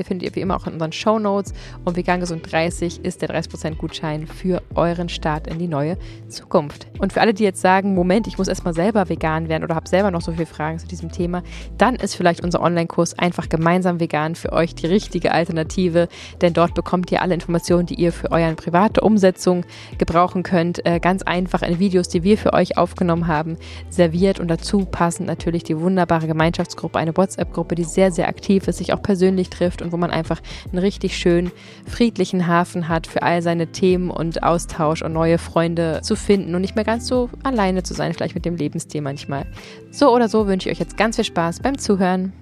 Webseite, 0.00 0.04
findet 0.04 0.28
ihr 0.28 0.34
wie 0.34 0.40
immer 0.40 0.56
auch 0.56 0.66
in 0.66 0.74
unseren 0.74 0.92
Show 0.92 1.18
Notes. 1.18 1.52
Und 1.84 1.96
Vegan 1.96 2.20
Gesund 2.20 2.50
30 2.50 3.04
ist 3.04 3.22
der 3.22 3.30
30% 3.30 3.76
Gutschein 3.76 4.26
für 4.26 4.62
euren 4.74 5.08
Start 5.08 5.46
in 5.46 5.58
die 5.58 5.68
neue 5.68 5.96
Zukunft. 6.28 6.86
Und 6.98 7.12
für 7.12 7.20
alle, 7.20 7.34
die 7.34 7.44
jetzt 7.44 7.60
sagen, 7.60 7.94
Moment, 7.94 8.26
ich 8.26 8.38
muss 8.38 8.48
erstmal 8.48 8.74
selber 8.74 9.08
vegan 9.08 9.48
werden 9.48 9.64
oder 9.64 9.74
habe 9.74 9.88
selber 9.88 10.10
noch 10.10 10.22
so 10.22 10.32
viele 10.32 10.46
Fragen 10.46 10.78
zu 10.78 10.86
diesem 10.86 11.10
Thema, 11.10 11.42
dann 11.78 11.96
ist 11.96 12.14
vielleicht 12.14 12.42
unser 12.42 12.60
Online-Kurs 12.60 13.18
einfach 13.18 13.48
gemeinsam 13.48 14.00
vegan 14.00 14.34
für 14.34 14.52
euch 14.52 14.74
die 14.74 14.86
richtige 14.86 15.32
Alternative. 15.32 16.08
Denn 16.40 16.52
dort 16.52 16.74
bekommt 16.74 17.12
ihr 17.12 17.22
alle 17.22 17.34
Informationen, 17.34 17.86
die 17.86 17.94
ihr 17.94 18.12
für 18.12 18.30
eure 18.32 18.54
private 18.54 19.00
Umsetzung 19.00 19.64
gebrauchen 19.98 20.42
könnt. 20.42 20.84
Äh, 20.86 21.00
ganz 21.00 21.22
einfach 21.22 21.62
in 21.62 21.78
Videos, 21.78 22.08
die 22.08 22.22
wir 22.22 22.38
für 22.38 22.52
euch 22.52 22.78
aufgenommen 22.78 23.26
haben, 23.26 23.56
serviert 23.88 24.40
und 24.40 24.48
dazu 24.48 24.84
passend 24.84 25.26
natürlich 25.26 25.64
die 25.64 25.78
wunderbare 25.78 26.26
Gemeinschaftsgruppe, 26.26 26.98
eine 26.98 27.16
WhatsApp-Gruppe, 27.16 27.74
die 27.74 27.84
sehr, 27.84 28.12
sehr 28.12 28.28
aktiv 28.28 28.66
ist, 28.68 28.78
sich 28.78 28.92
auch 28.92 29.02
persönlich 29.02 29.50
trifft 29.50 29.79
und 29.82 29.92
wo 29.92 29.96
man 29.96 30.10
einfach 30.10 30.40
einen 30.70 30.78
richtig 30.78 31.16
schönen, 31.16 31.50
friedlichen 31.86 32.46
Hafen 32.46 32.88
hat 32.88 33.06
für 33.06 33.22
all 33.22 33.42
seine 33.42 33.68
Themen 33.68 34.10
und 34.10 34.42
Austausch 34.42 35.02
und 35.02 35.12
neue 35.12 35.38
Freunde 35.38 36.00
zu 36.02 36.16
finden 36.16 36.54
und 36.54 36.60
nicht 36.60 36.76
mehr 36.76 36.84
ganz 36.84 37.06
so 37.06 37.30
alleine 37.42 37.82
zu 37.82 37.94
sein, 37.94 38.14
vielleicht 38.14 38.34
mit 38.34 38.44
dem 38.44 38.56
Lebensstil 38.56 39.00
manchmal. 39.00 39.46
So 39.90 40.14
oder 40.14 40.28
so 40.28 40.46
wünsche 40.46 40.68
ich 40.68 40.76
euch 40.76 40.80
jetzt 40.80 40.96
ganz 40.96 41.16
viel 41.16 41.24
Spaß 41.24 41.60
beim 41.60 41.78
Zuhören. 41.78 42.32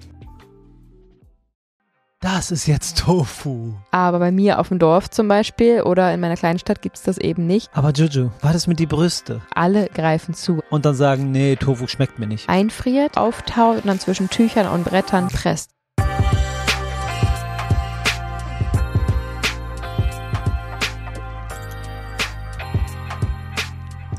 Das 2.21 2.51
ist 2.51 2.67
jetzt 2.67 2.97
Tofu. 2.97 3.71
Aber 3.91 4.19
bei 4.19 4.29
mir 4.29 4.59
auf 4.59 4.67
dem 4.67 4.77
Dorf 4.77 5.09
zum 5.09 5.29
Beispiel 5.29 5.83
oder 5.83 6.13
in 6.13 6.19
meiner 6.19 6.35
kleinen 6.35 6.59
Stadt 6.59 6.81
gibt 6.81 6.97
es 6.97 7.03
das 7.03 7.17
eben 7.17 7.47
nicht. 7.47 7.69
Aber 7.73 7.91
Juju, 7.91 8.29
war 8.41 8.51
das 8.51 8.67
mit 8.67 8.77
die 8.79 8.87
Brüste? 8.87 9.41
Alle 9.55 9.87
greifen 9.87 10.33
zu. 10.33 10.61
Und 10.69 10.83
dann 10.83 10.95
sagen, 10.95 11.31
nee, 11.31 11.55
Tofu 11.55 11.87
schmeckt 11.87 12.19
mir 12.19 12.27
nicht. 12.27 12.49
Einfriert, 12.49 13.15
auftaut 13.15 13.77
und 13.77 13.85
dann 13.85 14.01
zwischen 14.01 14.29
Tüchern 14.29 14.67
und 14.67 14.83
Brettern 14.83 15.29
presst. 15.29 15.71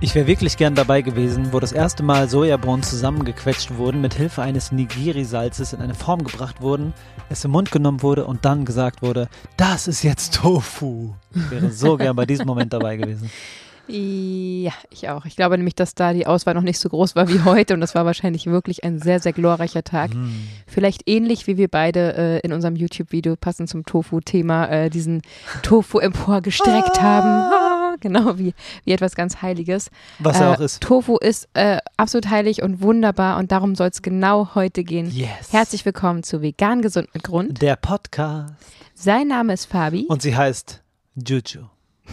Ich 0.03 0.15
wäre 0.15 0.27
wirklich 0.27 0.57
gern 0.57 0.75
dabei 0.75 1.03
gewesen, 1.03 1.53
wo 1.53 1.61
das 1.61 1.73
erste 1.73 2.03
Mal 2.03 2.27
Sojabohnen 2.27 2.83
zusammengequetscht 2.83 3.77
wurden, 3.77 4.01
mit 4.01 4.15
Hilfe 4.15 4.41
eines 4.41 4.73
Nigiri-Salzes 4.73 5.75
in 5.75 5.83
eine 5.83 5.93
Form 5.93 6.25
gebracht 6.25 6.63
wurden, 6.63 6.95
es 7.29 7.45
im 7.45 7.51
Mund 7.51 7.71
genommen 7.71 8.03
wurde 8.03 8.25
und 8.25 8.47
dann 8.47 8.65
gesagt 8.65 9.03
wurde, 9.03 9.29
das 9.59 9.89
ist 9.89 10.03
jetzt 10.03 10.37
Tofu. 10.37 11.11
Ich 11.35 11.51
wäre 11.51 11.71
so 11.71 11.99
gern 11.99 12.17
bei 12.17 12.25
diesem 12.25 12.47
Moment 12.47 12.73
dabei 12.73 12.97
gewesen. 12.97 13.31
Ja, 13.89 14.73
ich 14.89 15.11
auch. 15.11 15.27
Ich 15.27 15.37
glaube 15.37 15.59
nämlich, 15.59 15.75
dass 15.75 15.95
da 15.95 16.15
die 16.15 16.27
Auswahl 16.27 16.55
noch 16.55 16.63
nicht 16.63 16.79
so 16.79 16.89
groß 16.89 17.15
war 17.15 17.29
wie 17.29 17.41
heute 17.45 17.75
und 17.75 17.81
das 17.81 17.95
war 17.95 18.07
wahrscheinlich 18.07 18.47
wirklich 18.47 18.85
ein 18.85 19.01
sehr, 19.01 19.21
sehr 19.21 19.35
glorreicher 19.35 19.83
Tag. 19.83 20.15
Mm. 20.15 20.31
Vielleicht 20.67 21.09
ähnlich 21.11 21.47
wie 21.47 21.57
wir 21.59 21.69
beide 21.69 22.15
äh, 22.17 22.39
in 22.39 22.53
unserem 22.55 22.77
YouTube-Video 22.77 23.37
passend 23.37 23.69
zum 23.69 23.85
Tofu-Thema 23.85 24.67
äh, 24.69 24.91
diesen 24.91 25.21
Tofu 25.63 25.99
emporgestreckt 25.99 26.99
ah. 26.99 27.03
haben 27.03 27.70
genau 28.11 28.39
wie, 28.39 28.55
wie 28.85 28.93
etwas 28.93 29.15
ganz 29.15 29.43
Heiliges. 29.43 29.91
Was 30.19 30.41
er 30.41 30.51
äh, 30.51 30.55
auch 30.55 30.61
ist. 30.61 30.81
Tofu 30.83 31.17
ist 31.17 31.49
äh, 31.55 31.79
absolut 31.97 32.31
heilig 32.31 32.63
und 32.63 32.81
wunderbar 32.81 33.39
und 33.39 33.53
darum 33.53 33.75
soll 33.75 33.89
es 33.89 34.03
genau 34.03 34.55
heute 34.55 34.85
gehen. 34.85 35.11
Yes. 35.11 35.53
Herzlich 35.53 35.85
willkommen 35.85 36.23
zu 36.23 36.43
Vegan 36.43 36.83
Gesund 36.83 37.09
mit 37.15 37.23
Grund. 37.23 37.61
Der 37.63 37.77
Podcast. 37.77 38.55
Sein 38.95 39.29
Name 39.29 39.53
ist 39.53 39.67
Fabi. 39.67 40.07
Und 40.09 40.23
sie 40.23 40.37
heißt 40.37 40.83
Juju. 41.15 41.67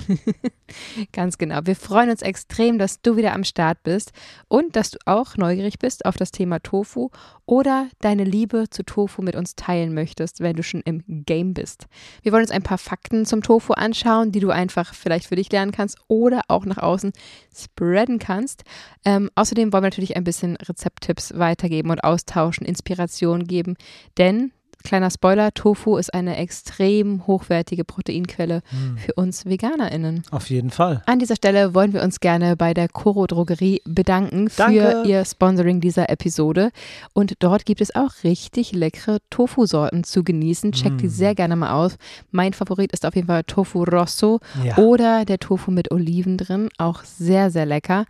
Ganz 1.11 1.37
genau. 1.37 1.59
Wir 1.63 1.75
freuen 1.75 2.09
uns 2.09 2.21
extrem, 2.21 2.77
dass 2.77 3.01
du 3.01 3.15
wieder 3.15 3.33
am 3.33 3.43
Start 3.43 3.83
bist 3.83 4.11
und 4.47 4.75
dass 4.75 4.91
du 4.91 4.99
auch 5.05 5.37
neugierig 5.37 5.79
bist 5.79 6.05
auf 6.05 6.17
das 6.17 6.31
Thema 6.31 6.59
Tofu 6.59 7.09
oder 7.45 7.87
deine 8.01 8.23
Liebe 8.23 8.65
zu 8.69 8.83
Tofu 8.83 9.21
mit 9.21 9.35
uns 9.35 9.55
teilen 9.55 9.93
möchtest, 9.93 10.41
wenn 10.41 10.55
du 10.55 10.63
schon 10.63 10.81
im 10.81 11.03
Game 11.07 11.53
bist. 11.53 11.87
Wir 12.21 12.31
wollen 12.31 12.43
uns 12.43 12.51
ein 12.51 12.63
paar 12.63 12.77
Fakten 12.77 13.25
zum 13.25 13.41
Tofu 13.41 13.73
anschauen, 13.73 14.31
die 14.31 14.39
du 14.39 14.49
einfach 14.49 14.93
vielleicht 14.93 15.27
für 15.27 15.35
dich 15.35 15.51
lernen 15.51 15.71
kannst 15.71 15.97
oder 16.07 16.41
auch 16.47 16.65
nach 16.65 16.77
außen 16.77 17.13
spreaden 17.55 18.19
kannst. 18.19 18.63
Ähm, 19.05 19.29
außerdem 19.35 19.71
wollen 19.71 19.83
wir 19.83 19.87
natürlich 19.87 20.15
ein 20.15 20.23
bisschen 20.23 20.57
Rezepttipps 20.57 21.37
weitergeben 21.37 21.89
und 21.89 22.03
austauschen, 22.03 22.65
Inspiration 22.65 23.45
geben, 23.45 23.75
denn 24.17 24.51
kleiner 24.83 25.09
Spoiler, 25.09 25.53
Tofu 25.53 25.97
ist 25.97 26.13
eine 26.13 26.37
extrem 26.37 27.25
hochwertige 27.27 27.83
Proteinquelle 27.83 28.61
hm. 28.69 28.97
für 28.97 29.13
uns 29.13 29.45
VeganerInnen. 29.45 30.23
Auf 30.31 30.49
jeden 30.49 30.69
Fall. 30.69 31.01
An 31.05 31.19
dieser 31.19 31.35
Stelle 31.35 31.73
wollen 31.73 31.93
wir 31.93 32.01
uns 32.03 32.19
gerne 32.19 32.55
bei 32.55 32.73
der 32.73 32.87
Coro 32.87 33.27
Drogerie 33.27 33.81
bedanken 33.85 34.49
Danke. 34.55 34.79
für 34.79 35.07
ihr 35.07 35.25
Sponsoring 35.25 35.81
dieser 35.81 36.09
Episode. 36.09 36.71
Und 37.13 37.33
dort 37.39 37.65
gibt 37.65 37.81
es 37.81 37.95
auch 37.95 38.23
richtig 38.23 38.71
leckere 38.71 39.17
Tofu-Sorten 39.29 40.03
zu 40.03 40.23
genießen. 40.23 40.71
Checkt 40.71 40.91
hm. 40.91 40.97
die 40.97 41.09
sehr 41.09 41.35
gerne 41.35 41.55
mal 41.55 41.71
aus. 41.71 41.97
Mein 42.31 42.53
Favorit 42.53 42.91
ist 42.91 43.05
auf 43.05 43.15
jeden 43.15 43.27
Fall 43.27 43.43
Tofu 43.43 43.83
Rosso 43.83 44.39
ja. 44.63 44.77
oder 44.77 45.25
der 45.25 45.39
Tofu 45.39 45.71
mit 45.71 45.91
Oliven 45.91 46.37
drin. 46.37 46.69
Auch 46.77 47.03
sehr, 47.03 47.51
sehr 47.51 47.65
lecker. 47.65 48.05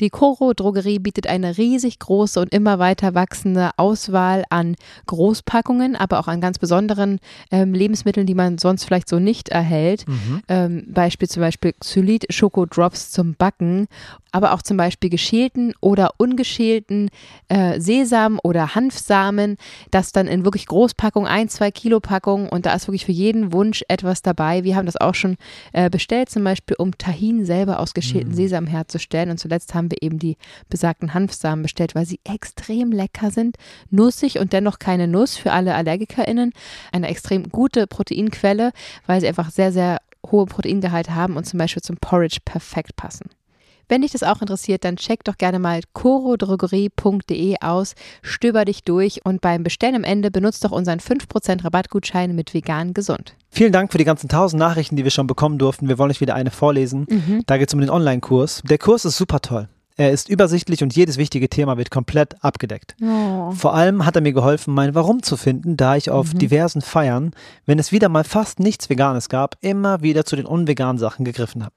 Die 0.00 0.10
Coro 0.10 0.52
Drogerie 0.52 0.98
bietet 0.98 1.26
eine 1.26 1.58
riesig 1.58 1.98
große 1.98 2.40
und 2.40 2.52
immer 2.52 2.78
weiter 2.78 3.14
wachsende 3.14 3.70
Auswahl 3.76 4.44
an 4.50 4.74
Großpackungen, 5.06 5.96
aber 5.96 6.18
auch 6.18 6.28
an 6.28 6.40
ganz 6.40 6.58
besonderen 6.58 7.20
ähm, 7.50 7.74
Lebensmitteln, 7.74 8.26
die 8.26 8.34
man 8.34 8.58
sonst 8.58 8.84
vielleicht 8.84 9.08
so 9.08 9.18
nicht 9.18 9.50
erhält. 9.50 10.08
Mhm. 10.08 10.42
Ähm, 10.48 10.84
Beispiel 10.88 11.28
zum 11.28 11.42
Beispiel 11.42 11.72
Xylit 11.74 12.26
Schoko 12.32 12.66
Drops 12.66 13.10
zum 13.10 13.34
Backen 13.34 13.86
aber 14.32 14.52
auch 14.52 14.62
zum 14.62 14.76
Beispiel 14.76 15.10
geschälten 15.10 15.74
oder 15.80 16.14
ungeschälten 16.16 17.10
äh, 17.48 17.78
Sesam 17.78 18.40
oder 18.42 18.74
Hanfsamen, 18.74 19.56
das 19.90 20.12
dann 20.12 20.26
in 20.26 20.44
wirklich 20.44 20.66
Großpackung, 20.66 21.26
ein, 21.26 21.48
zwei 21.48 21.70
Kilo 21.70 22.00
Packung 22.00 22.48
und 22.48 22.66
da 22.66 22.74
ist 22.74 22.88
wirklich 22.88 23.06
für 23.06 23.12
jeden 23.12 23.52
Wunsch 23.52 23.84
etwas 23.88 24.22
dabei. 24.22 24.64
Wir 24.64 24.76
haben 24.76 24.86
das 24.86 24.96
auch 24.96 25.14
schon 25.14 25.36
äh, 25.72 25.90
bestellt, 25.90 26.30
zum 26.30 26.44
Beispiel 26.44 26.76
um 26.78 26.96
Tahin 26.96 27.44
selber 27.44 27.78
aus 27.78 27.94
geschälten 27.94 28.32
mm. 28.32 28.34
Sesam 28.34 28.66
herzustellen 28.66 29.30
und 29.30 29.38
zuletzt 29.38 29.74
haben 29.74 29.90
wir 29.90 30.02
eben 30.02 30.18
die 30.18 30.36
besagten 30.68 31.14
Hanfsamen 31.14 31.62
bestellt, 31.62 31.94
weil 31.94 32.06
sie 32.06 32.20
extrem 32.24 32.90
lecker 32.90 33.30
sind, 33.30 33.56
nussig 33.90 34.38
und 34.38 34.52
dennoch 34.52 34.78
keine 34.78 35.06
Nuss 35.06 35.36
für 35.36 35.52
alle 35.52 35.74
AllergikerInnen. 35.74 36.52
Eine 36.92 37.08
extrem 37.08 37.50
gute 37.50 37.86
Proteinquelle, 37.86 38.72
weil 39.06 39.20
sie 39.20 39.28
einfach 39.28 39.50
sehr, 39.50 39.72
sehr 39.72 39.98
hohe 40.30 40.46
Proteingehalt 40.46 41.10
haben 41.10 41.36
und 41.36 41.44
zum 41.44 41.58
Beispiel 41.58 41.82
zum 41.82 41.96
Porridge 41.96 42.38
perfekt 42.44 42.96
passen. 42.96 43.30
Wenn 43.88 44.02
dich 44.02 44.12
das 44.12 44.22
auch 44.22 44.40
interessiert, 44.40 44.84
dann 44.84 44.96
check 44.96 45.24
doch 45.24 45.36
gerne 45.36 45.58
mal 45.58 45.80
corodrogerie.de 45.92 47.56
aus, 47.60 47.94
stöber 48.22 48.64
dich 48.64 48.84
durch 48.84 49.24
und 49.24 49.40
beim 49.40 49.62
Bestellen 49.62 49.96
am 49.96 50.04
Ende 50.04 50.30
benutzt 50.30 50.64
doch 50.64 50.72
unseren 50.72 50.98
5% 50.98 51.64
Rabattgutschein 51.64 52.34
mit 52.34 52.54
vegan 52.54 52.94
gesund. 52.94 53.34
Vielen 53.50 53.72
Dank 53.72 53.92
für 53.92 53.98
die 53.98 54.04
ganzen 54.04 54.28
tausend 54.28 54.58
Nachrichten, 54.58 54.96
die 54.96 55.04
wir 55.04 55.10
schon 55.10 55.26
bekommen 55.26 55.58
durften. 55.58 55.88
Wir 55.88 55.98
wollen 55.98 56.10
euch 56.10 56.20
wieder 56.20 56.34
eine 56.34 56.50
vorlesen. 56.50 57.06
Mhm. 57.08 57.42
Da 57.46 57.58
geht 57.58 57.68
es 57.68 57.74
um 57.74 57.80
den 57.80 57.90
Online-Kurs. 57.90 58.62
Der 58.64 58.78
Kurs 58.78 59.04
ist 59.04 59.18
super 59.18 59.40
toll. 59.40 59.68
Er 59.96 60.10
ist 60.10 60.28
übersichtlich 60.28 60.82
und 60.82 60.96
jedes 60.96 61.18
wichtige 61.18 61.48
Thema 61.50 61.76
wird 61.76 61.90
komplett 61.90 62.42
abgedeckt. 62.42 62.96
Oh. 63.02 63.50
Vor 63.52 63.74
allem 63.74 64.06
hat 64.06 64.16
er 64.16 64.22
mir 64.22 64.32
geholfen, 64.32 64.72
mein 64.72 64.94
Warum 64.94 65.22
zu 65.22 65.36
finden, 65.36 65.76
da 65.76 65.96
ich 65.96 66.10
auf 66.10 66.32
mhm. 66.32 66.38
diversen 66.38 66.80
Feiern, 66.80 67.32
wenn 67.66 67.78
es 67.78 67.92
wieder 67.92 68.08
mal 68.08 68.24
fast 68.24 68.58
nichts 68.58 68.88
Veganes 68.88 69.28
gab, 69.28 69.56
immer 69.60 70.02
wieder 70.02 70.24
zu 70.24 70.34
den 70.34 70.46
unveganen 70.46 70.98
Sachen 70.98 71.24
gegriffen 71.24 71.62
habe. 71.62 71.74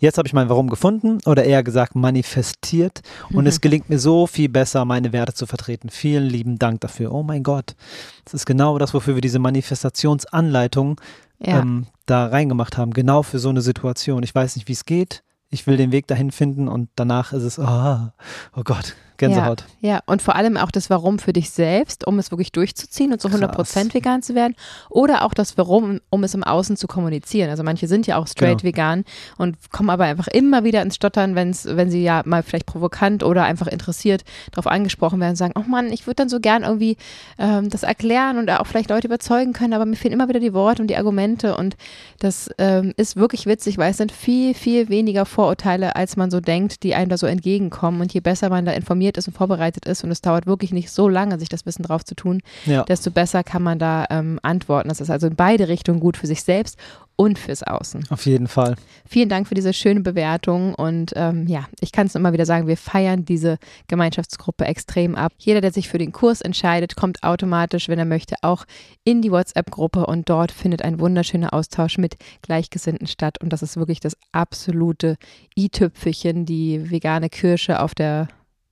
Jetzt 0.00 0.16
habe 0.16 0.26
ich 0.26 0.32
mein 0.32 0.48
Warum 0.48 0.70
gefunden 0.70 1.18
oder 1.26 1.44
eher 1.44 1.62
gesagt 1.62 1.94
manifestiert 1.94 3.02
und 3.28 3.42
mhm. 3.42 3.46
es 3.46 3.60
gelingt 3.60 3.90
mir 3.90 3.98
so 3.98 4.26
viel 4.26 4.48
besser, 4.48 4.86
meine 4.86 5.12
Werte 5.12 5.34
zu 5.34 5.46
vertreten. 5.46 5.90
Vielen 5.90 6.24
lieben 6.24 6.58
Dank 6.58 6.80
dafür. 6.80 7.12
Oh 7.12 7.22
mein 7.22 7.42
Gott, 7.42 7.76
das 8.24 8.32
ist 8.32 8.46
genau 8.46 8.78
das, 8.78 8.94
wofür 8.94 9.14
wir 9.14 9.20
diese 9.20 9.38
Manifestationsanleitung 9.38 10.98
ja. 11.38 11.60
ähm, 11.60 11.86
da 12.06 12.26
reingemacht 12.26 12.78
haben. 12.78 12.92
Genau 12.92 13.22
für 13.22 13.38
so 13.38 13.50
eine 13.50 13.60
Situation. 13.60 14.22
Ich 14.22 14.34
weiß 14.34 14.56
nicht, 14.56 14.68
wie 14.68 14.72
es 14.72 14.86
geht. 14.86 15.22
Ich 15.50 15.66
will 15.66 15.76
den 15.76 15.92
Weg 15.92 16.06
dahin 16.06 16.30
finden 16.30 16.66
und 16.66 16.88
danach 16.96 17.34
ist 17.34 17.42
es, 17.42 17.58
oh, 17.58 18.08
oh 18.56 18.62
Gott, 18.64 18.94
Gänsehaut. 19.20 19.64
Ja, 19.80 19.90
ja, 19.90 20.00
und 20.06 20.22
vor 20.22 20.34
allem 20.34 20.56
auch 20.56 20.70
das 20.70 20.90
Warum 20.90 21.18
für 21.18 21.32
dich 21.32 21.50
selbst, 21.50 22.06
um 22.06 22.18
es 22.18 22.30
wirklich 22.32 22.52
durchzuziehen 22.52 23.12
und 23.12 23.20
zu 23.20 23.28
100% 23.28 23.48
Krass. 23.54 23.94
vegan 23.94 24.22
zu 24.22 24.34
werden. 24.34 24.56
Oder 24.88 25.24
auch 25.24 25.34
das 25.34 25.56
Warum, 25.56 26.00
um 26.10 26.24
es 26.24 26.34
im 26.34 26.42
Außen 26.42 26.76
zu 26.76 26.88
kommunizieren. 26.88 27.50
Also 27.50 27.62
manche 27.62 27.86
sind 27.86 28.06
ja 28.06 28.16
auch 28.16 28.26
straight 28.26 28.62
genau. 28.62 28.68
vegan 28.68 29.04
und 29.38 29.56
kommen 29.70 29.90
aber 29.90 30.04
einfach 30.04 30.26
immer 30.28 30.64
wieder 30.64 30.82
ins 30.82 30.96
Stottern, 30.96 31.34
wenn's, 31.34 31.66
wenn 31.70 31.90
sie 31.90 32.02
ja 32.02 32.22
mal 32.24 32.42
vielleicht 32.42 32.66
provokant 32.66 33.22
oder 33.22 33.44
einfach 33.44 33.66
interessiert 33.66 34.22
darauf 34.50 34.66
angesprochen 34.66 35.20
werden 35.20 35.30
und 35.30 35.36
sagen, 35.36 35.54
oh 35.56 35.68
Mann, 35.68 35.92
ich 35.92 36.06
würde 36.06 36.16
dann 36.16 36.28
so 36.28 36.40
gern 36.40 36.62
irgendwie 36.62 36.96
ähm, 37.38 37.68
das 37.68 37.82
erklären 37.82 38.38
und 38.38 38.50
auch 38.50 38.66
vielleicht 38.66 38.90
Leute 38.90 39.06
überzeugen 39.06 39.52
können, 39.52 39.74
aber 39.74 39.84
mir 39.84 39.96
fehlen 39.96 40.14
immer 40.14 40.28
wieder 40.28 40.40
die 40.40 40.54
Worte 40.54 40.82
und 40.82 40.88
die 40.88 40.96
Argumente 40.96 41.56
und 41.56 41.76
das 42.18 42.50
ähm, 42.58 42.94
ist 42.96 43.16
wirklich 43.16 43.46
witzig, 43.46 43.78
weil 43.78 43.90
es 43.90 43.98
sind 43.98 44.12
viel, 44.12 44.54
viel 44.54 44.88
weniger 44.88 45.26
Vorurteile, 45.26 45.94
als 45.96 46.16
man 46.16 46.30
so 46.30 46.40
denkt, 46.40 46.82
die 46.82 46.94
einem 46.94 47.10
da 47.10 47.18
so 47.18 47.26
entgegenkommen 47.26 48.00
und 48.00 48.12
je 48.14 48.20
besser 48.20 48.48
man 48.48 48.64
da 48.64 48.72
informiert 48.72 49.09
informiert 49.10 49.16
ist 49.16 49.28
und 49.28 49.36
vorbereitet 49.36 49.86
ist 49.86 50.04
und 50.04 50.10
es 50.10 50.20
dauert 50.20 50.46
wirklich 50.46 50.72
nicht 50.72 50.90
so 50.90 51.08
lange, 51.08 51.38
sich 51.38 51.48
das 51.48 51.66
Wissen 51.66 51.82
drauf 51.82 52.04
zu 52.04 52.14
tun, 52.14 52.40
ja. 52.66 52.84
desto 52.84 53.10
besser 53.10 53.42
kann 53.42 53.62
man 53.62 53.78
da 53.78 54.06
ähm, 54.10 54.38
antworten. 54.42 54.88
Das 54.88 55.00
ist 55.00 55.10
also 55.10 55.26
in 55.26 55.36
beide 55.36 55.68
Richtungen 55.68 56.00
gut 56.00 56.16
für 56.16 56.26
sich 56.26 56.42
selbst 56.42 56.78
und 57.16 57.38
fürs 57.38 57.62
Außen. 57.62 58.06
Auf 58.08 58.24
jeden 58.24 58.48
Fall. 58.48 58.76
Vielen 59.06 59.28
Dank 59.28 59.46
für 59.46 59.54
diese 59.54 59.74
schöne 59.74 60.00
Bewertung 60.00 60.74
und 60.74 61.12
ähm, 61.16 61.46
ja, 61.46 61.66
ich 61.80 61.92
kann 61.92 62.06
es 62.06 62.14
immer 62.14 62.32
wieder 62.32 62.46
sagen, 62.46 62.66
wir 62.66 62.78
feiern 62.78 63.24
diese 63.24 63.58
Gemeinschaftsgruppe 63.88 64.64
extrem 64.64 65.14
ab. 65.16 65.32
Jeder, 65.38 65.60
der 65.60 65.72
sich 65.72 65.88
für 65.88 65.98
den 65.98 66.12
Kurs 66.12 66.40
entscheidet, 66.40 66.96
kommt 66.96 67.22
automatisch, 67.22 67.88
wenn 67.88 67.98
er 67.98 68.06
möchte, 68.06 68.36
auch 68.42 68.64
in 69.04 69.20
die 69.20 69.30
WhatsApp-Gruppe 69.30 70.06
und 70.06 70.30
dort 70.30 70.50
findet 70.50 70.82
ein 70.82 70.98
wunderschöner 70.98 71.52
Austausch 71.52 71.98
mit 71.98 72.16
Gleichgesinnten 72.40 73.06
statt 73.06 73.36
und 73.42 73.52
das 73.52 73.62
ist 73.62 73.76
wirklich 73.76 74.00
das 74.00 74.16
absolute 74.32 75.16
i-Tüpfelchen, 75.58 76.46
die 76.46 76.90
vegane 76.90 77.28
Kirsche 77.28 77.80
auf 77.80 77.94
der 77.94 78.28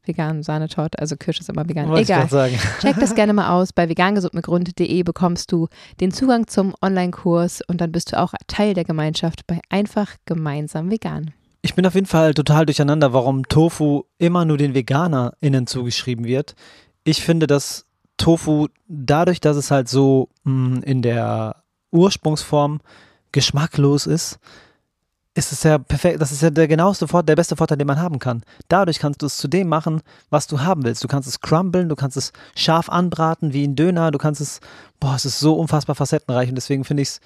veganen 0.08 0.42
Sahnetorte, 0.42 0.98
also 0.98 1.16
Kirsche 1.16 1.40
ist 1.40 1.48
immer 1.48 1.68
vegan. 1.68 1.88
Was 1.90 2.00
Egal. 2.00 2.28
Check 2.80 2.96
das 2.98 3.14
gerne 3.14 3.32
mal 3.32 3.50
aus. 3.50 3.72
Bei 3.72 3.88
vegangesundmitgrund.de 3.88 5.02
bekommst 5.02 5.52
du 5.52 5.68
den 6.00 6.10
Zugang 6.10 6.46
zum 6.46 6.74
Online-Kurs 6.82 7.60
und 7.68 7.80
dann 7.80 7.92
bist 7.92 8.12
du 8.12 8.18
auch 8.18 8.32
Teil 8.46 8.74
der 8.74 8.84
Gemeinschaft 8.84 9.46
bei 9.46 9.60
Einfach 9.68 10.16
Gemeinsam 10.24 10.90
Vegan. 10.90 11.32
Ich 11.62 11.74
bin 11.74 11.86
auf 11.86 11.94
jeden 11.94 12.06
Fall 12.06 12.34
total 12.34 12.66
durcheinander, 12.66 13.12
warum 13.12 13.46
Tofu 13.48 14.04
immer 14.18 14.44
nur 14.44 14.56
den 14.56 14.74
VeganerInnen 14.74 15.66
zugeschrieben 15.66 16.24
wird. 16.24 16.54
Ich 17.04 17.22
finde, 17.22 17.46
dass 17.46 17.86
Tofu 18.16 18.68
dadurch, 18.86 19.40
dass 19.40 19.56
es 19.56 19.70
halt 19.70 19.88
so 19.88 20.28
mh, 20.44 20.52
mm, 20.52 20.82
in 20.82 21.02
der 21.02 21.62
Ursprungsform 21.90 22.80
geschmacklos 23.32 24.06
ist, 24.06 24.38
ist 25.38 25.52
es 25.52 25.62
ja 25.62 25.78
perfekt, 25.78 26.20
das 26.20 26.32
ist 26.32 26.42
ja 26.42 26.50
der 26.50 26.66
genaueste 26.66 27.06
Vorteil, 27.06 27.26
der 27.26 27.36
beste 27.36 27.56
Vorteil, 27.56 27.78
den 27.78 27.86
man 27.86 28.00
haben 28.00 28.18
kann. 28.18 28.42
Dadurch 28.68 28.98
kannst 28.98 29.22
du 29.22 29.26
es 29.26 29.36
zu 29.36 29.46
dem 29.46 29.68
machen, 29.68 30.02
was 30.30 30.48
du 30.48 30.60
haben 30.60 30.84
willst. 30.84 31.02
Du 31.04 31.08
kannst 31.08 31.28
es 31.28 31.40
crumblen, 31.40 31.88
du 31.88 31.96
kannst 31.96 32.16
es 32.16 32.32
scharf 32.56 32.88
anbraten 32.88 33.52
wie 33.52 33.66
ein 33.66 33.76
Döner, 33.76 34.10
du 34.10 34.18
kannst 34.18 34.40
es, 34.40 34.60
boah, 35.00 35.14
es 35.14 35.24
ist 35.24 35.38
so 35.38 35.54
unfassbar 35.54 35.94
facettenreich 35.94 36.48
und 36.48 36.56
deswegen 36.56 36.84
finde 36.84 37.02
ich 37.02 37.08
es 37.10 37.20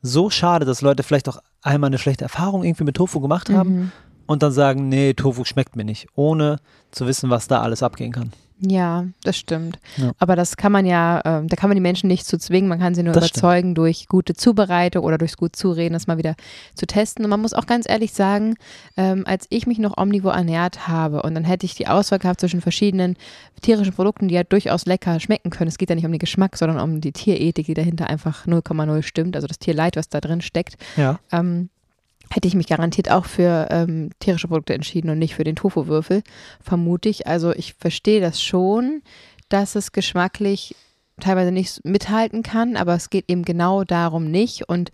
so 0.00 0.30
schade, 0.30 0.64
dass 0.64 0.80
Leute 0.80 1.02
vielleicht 1.02 1.28
auch 1.28 1.38
einmal 1.62 1.88
eine 1.88 1.98
schlechte 1.98 2.24
Erfahrung 2.24 2.62
irgendwie 2.62 2.84
mit 2.84 2.96
Tofu 2.96 3.20
gemacht 3.20 3.50
haben 3.50 3.76
mhm. 3.76 3.92
Und 4.26 4.42
dann 4.42 4.52
sagen, 4.52 4.88
nee, 4.88 5.14
Tofu 5.14 5.44
schmeckt 5.44 5.76
mir 5.76 5.84
nicht, 5.84 6.08
ohne 6.14 6.58
zu 6.90 7.06
wissen, 7.06 7.30
was 7.30 7.48
da 7.48 7.60
alles 7.62 7.82
abgehen 7.82 8.12
kann. 8.12 8.32
Ja, 8.58 9.04
das 9.22 9.36
stimmt. 9.36 9.78
Ja. 9.98 10.12
Aber 10.18 10.34
das 10.34 10.56
kann 10.56 10.72
man 10.72 10.86
ja, 10.86 11.18
äh, 11.20 11.46
da 11.46 11.56
kann 11.56 11.68
man 11.68 11.76
die 11.76 11.82
Menschen 11.82 12.08
nicht 12.08 12.26
zu 12.26 12.38
zwingen, 12.38 12.70
man 12.70 12.78
kann 12.78 12.94
sie 12.94 13.02
nur 13.02 13.12
das 13.12 13.28
überzeugen 13.28 13.68
stimmt. 13.68 13.78
durch 13.78 14.08
gute 14.08 14.32
Zubereitung 14.32 15.04
oder 15.04 15.18
durchs 15.18 15.36
gut 15.36 15.54
Zureden, 15.54 15.92
das 15.92 16.06
mal 16.06 16.16
wieder 16.16 16.36
zu 16.74 16.86
testen. 16.86 17.24
Und 17.24 17.30
man 17.30 17.40
muss 17.40 17.52
auch 17.52 17.66
ganz 17.66 17.86
ehrlich 17.86 18.14
sagen, 18.14 18.54
ähm, 18.96 19.24
als 19.26 19.46
ich 19.50 19.66
mich 19.66 19.78
noch 19.78 19.98
omnivor 19.98 20.32
ernährt 20.32 20.88
habe 20.88 21.22
und 21.22 21.34
dann 21.34 21.44
hätte 21.44 21.66
ich 21.66 21.74
die 21.74 21.86
Auswahl 21.86 22.18
gehabt 22.18 22.40
zwischen 22.40 22.62
verschiedenen 22.62 23.16
tierischen 23.60 23.92
Produkten, 23.92 24.28
die 24.28 24.34
ja 24.34 24.42
durchaus 24.42 24.86
lecker 24.86 25.20
schmecken 25.20 25.50
können. 25.50 25.68
Es 25.68 25.76
geht 25.76 25.90
ja 25.90 25.94
nicht 25.94 26.06
um 26.06 26.12
den 26.12 26.18
Geschmack, 26.18 26.56
sondern 26.56 26.80
um 26.80 27.02
die 27.02 27.12
Tierethik, 27.12 27.66
die 27.66 27.74
dahinter 27.74 28.06
einfach 28.08 28.46
0,0 28.46 29.02
stimmt, 29.02 29.36
also 29.36 29.46
das 29.46 29.58
Tierleid, 29.58 29.96
was 29.96 30.08
da 30.08 30.20
drin 30.20 30.40
steckt. 30.40 30.76
Ja. 30.96 31.18
Ähm, 31.30 31.68
hätte 32.30 32.48
ich 32.48 32.54
mich 32.54 32.66
garantiert 32.66 33.10
auch 33.10 33.24
für 33.24 33.68
ähm, 33.70 34.10
tierische 34.18 34.48
Produkte 34.48 34.74
entschieden 34.74 35.10
und 35.10 35.18
nicht 35.18 35.34
für 35.34 35.44
den 35.44 35.56
Tofu-Würfel, 35.56 36.22
vermute 36.60 37.08
ich. 37.08 37.26
Also 37.26 37.52
ich 37.52 37.74
verstehe 37.74 38.20
das 38.20 38.42
schon, 38.42 39.02
dass 39.48 39.74
es 39.76 39.92
geschmacklich 39.92 40.74
teilweise 41.20 41.50
nicht 41.50 41.84
mithalten 41.84 42.42
kann, 42.42 42.76
aber 42.76 42.94
es 42.94 43.08
geht 43.08 43.24
eben 43.28 43.42
genau 43.42 43.84
darum 43.84 44.30
nicht. 44.30 44.68
Und 44.68 44.90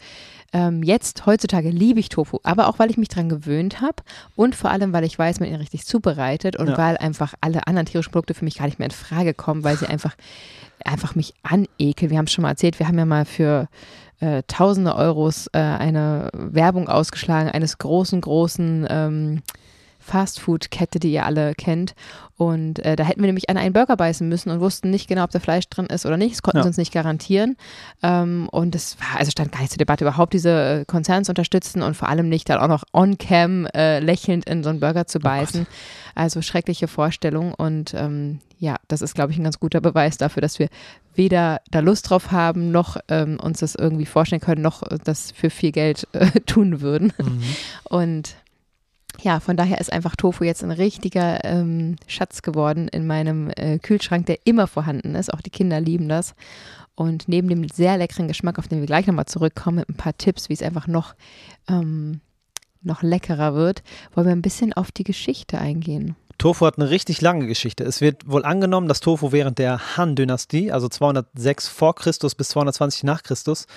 ähm, 0.52 0.82
jetzt, 0.82 1.26
heutzutage, 1.26 1.70
liebe 1.70 1.98
ich 1.98 2.10
Tofu, 2.10 2.38
aber 2.42 2.68
auch, 2.68 2.78
weil 2.78 2.90
ich 2.90 2.98
mich 2.98 3.08
daran 3.08 3.28
gewöhnt 3.28 3.80
habe 3.80 4.02
und 4.36 4.54
vor 4.54 4.70
allem, 4.70 4.92
weil 4.92 5.04
ich 5.04 5.18
weiß, 5.18 5.40
man 5.40 5.48
ihn 5.48 5.56
richtig 5.56 5.84
zubereitet 5.86 6.56
und 6.56 6.68
ja. 6.68 6.78
weil 6.78 6.96
einfach 6.98 7.34
alle 7.40 7.66
anderen 7.66 7.86
tierischen 7.86 8.12
Produkte 8.12 8.34
für 8.34 8.44
mich 8.44 8.58
gar 8.58 8.66
nicht 8.66 8.78
mehr 8.78 8.86
in 8.86 8.92
Frage 8.92 9.34
kommen, 9.34 9.64
weil 9.64 9.76
sie 9.76 9.86
einfach, 9.88 10.14
einfach 10.84 11.14
mich 11.14 11.34
anekeln. 11.42 12.10
Wir 12.10 12.18
haben 12.18 12.26
es 12.26 12.32
schon 12.32 12.42
mal 12.42 12.50
erzählt, 12.50 12.78
wir 12.78 12.86
haben 12.86 12.98
ja 12.98 13.06
mal 13.06 13.24
für 13.24 13.68
äh, 14.22 14.44
tausende 14.46 14.94
Euros 14.94 15.48
äh, 15.52 15.58
eine 15.58 16.30
Werbung 16.32 16.88
ausgeschlagen 16.88 17.50
eines 17.50 17.78
großen, 17.78 18.20
großen 18.20 18.86
ähm, 18.88 19.42
Fastfood-Kette, 20.02 20.98
die 20.98 21.12
ihr 21.12 21.24
alle 21.24 21.54
kennt. 21.54 21.94
Und 22.36 22.80
äh, 22.80 22.96
da 22.96 23.04
hätten 23.04 23.20
wir 23.20 23.26
nämlich 23.26 23.48
an 23.48 23.56
einen 23.56 23.72
Burger 23.72 23.96
beißen 23.96 24.28
müssen 24.28 24.50
und 24.50 24.60
wussten 24.60 24.90
nicht 24.90 25.08
genau, 25.08 25.24
ob 25.24 25.30
da 25.30 25.38
Fleisch 25.38 25.68
drin 25.68 25.86
ist 25.86 26.06
oder 26.06 26.16
nicht. 26.16 26.32
Das 26.32 26.42
konnten 26.42 26.58
ja. 26.58 26.62
sie 26.64 26.68
uns 26.68 26.76
nicht 26.76 26.92
garantieren. 26.92 27.56
Ähm, 28.02 28.48
und 28.50 28.74
es 28.74 28.98
war, 28.98 29.20
also 29.20 29.30
stand 29.30 29.52
gar 29.52 29.60
nicht 29.60 29.70
zur 29.70 29.78
Debatte, 29.78 30.04
überhaupt 30.04 30.32
diese 30.32 30.80
äh, 30.80 30.84
Konzerne 30.84 31.24
zu 31.24 31.30
unterstützen 31.30 31.82
und 31.82 31.96
vor 31.96 32.08
allem 32.08 32.28
nicht 32.28 32.48
dann 32.48 32.58
auch 32.58 32.68
noch 32.68 32.84
on-cam 32.92 33.66
äh, 33.66 34.00
lächelnd 34.00 34.48
in 34.48 34.64
so 34.64 34.70
einen 34.70 34.80
Burger 34.80 35.06
zu 35.06 35.18
oh 35.18 35.22
beißen. 35.22 35.66
Oh 35.68 35.74
also 36.14 36.42
schreckliche 36.42 36.88
Vorstellung. 36.88 37.54
Und 37.54 37.94
ähm, 37.94 38.40
ja, 38.58 38.76
das 38.88 39.02
ist, 39.02 39.14
glaube 39.14 39.32
ich, 39.32 39.38
ein 39.38 39.44
ganz 39.44 39.58
guter 39.58 39.80
Beweis 39.80 40.18
dafür, 40.18 40.40
dass 40.40 40.58
wir 40.58 40.68
weder 41.14 41.60
da 41.70 41.80
Lust 41.80 42.10
drauf 42.10 42.30
haben, 42.30 42.70
noch 42.70 42.96
ähm, 43.08 43.38
uns 43.40 43.60
das 43.60 43.74
irgendwie 43.74 44.06
vorstellen 44.06 44.40
können, 44.40 44.62
noch 44.62 44.82
das 45.04 45.32
für 45.32 45.50
viel 45.50 45.72
Geld 45.72 46.06
äh, 46.12 46.40
tun 46.46 46.80
würden. 46.80 47.12
Mhm. 47.18 47.42
Und 47.84 48.36
ja, 49.20 49.40
von 49.40 49.56
daher 49.56 49.80
ist 49.80 49.92
einfach 49.92 50.16
Tofu 50.16 50.44
jetzt 50.44 50.64
ein 50.64 50.70
richtiger 50.70 51.44
ähm, 51.44 51.96
Schatz 52.06 52.42
geworden 52.42 52.88
in 52.88 53.06
meinem 53.06 53.50
äh, 53.56 53.78
Kühlschrank, 53.78 54.26
der 54.26 54.38
immer 54.46 54.66
vorhanden 54.66 55.14
ist. 55.14 55.32
Auch 55.32 55.40
die 55.40 55.50
Kinder 55.50 55.80
lieben 55.80 56.08
das. 56.08 56.34
Und 56.94 57.28
neben 57.28 57.48
dem 57.48 57.68
sehr 57.68 57.96
leckeren 57.96 58.28
Geschmack, 58.28 58.58
auf 58.58 58.68
den 58.68 58.80
wir 58.80 58.86
gleich 58.86 59.06
nochmal 59.06 59.26
zurückkommen, 59.26 59.78
mit 59.78 59.88
ein 59.88 59.96
paar 59.96 60.16
Tipps, 60.16 60.48
wie 60.48 60.54
es 60.54 60.62
einfach 60.62 60.86
noch, 60.86 61.14
ähm, 61.68 62.20
noch 62.82 63.02
leckerer 63.02 63.54
wird, 63.54 63.82
wollen 64.14 64.26
wir 64.26 64.32
ein 64.32 64.42
bisschen 64.42 64.72
auf 64.72 64.92
die 64.92 65.04
Geschichte 65.04 65.58
eingehen. 65.58 66.16
Tofu 66.42 66.66
hat 66.66 66.76
eine 66.76 66.90
richtig 66.90 67.20
lange 67.20 67.46
Geschichte. 67.46 67.84
Es 67.84 68.00
wird 68.00 68.28
wohl 68.28 68.44
angenommen, 68.44 68.88
dass 68.88 68.98
Tofu 68.98 69.30
während 69.30 69.60
der 69.60 69.96
Han-Dynastie, 69.96 70.72
also 70.72 70.88
206 70.88 71.68
vor 71.68 71.94
Christus 71.94 72.34
bis 72.34 72.48
220 72.48 73.04
nach 73.04 73.22
Christus, 73.22 73.68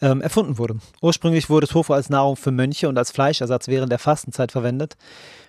ähm, 0.00 0.20
erfunden 0.20 0.56
wurde. 0.56 0.76
Ursprünglich 1.00 1.50
wurde 1.50 1.66
Tofu 1.66 1.94
als 1.94 2.10
Nahrung 2.10 2.36
für 2.36 2.52
Mönche 2.52 2.88
und 2.88 2.96
als 2.96 3.10
Fleischersatz 3.10 3.66
während 3.66 3.90
der 3.90 3.98
Fastenzeit 3.98 4.52
verwendet. 4.52 4.94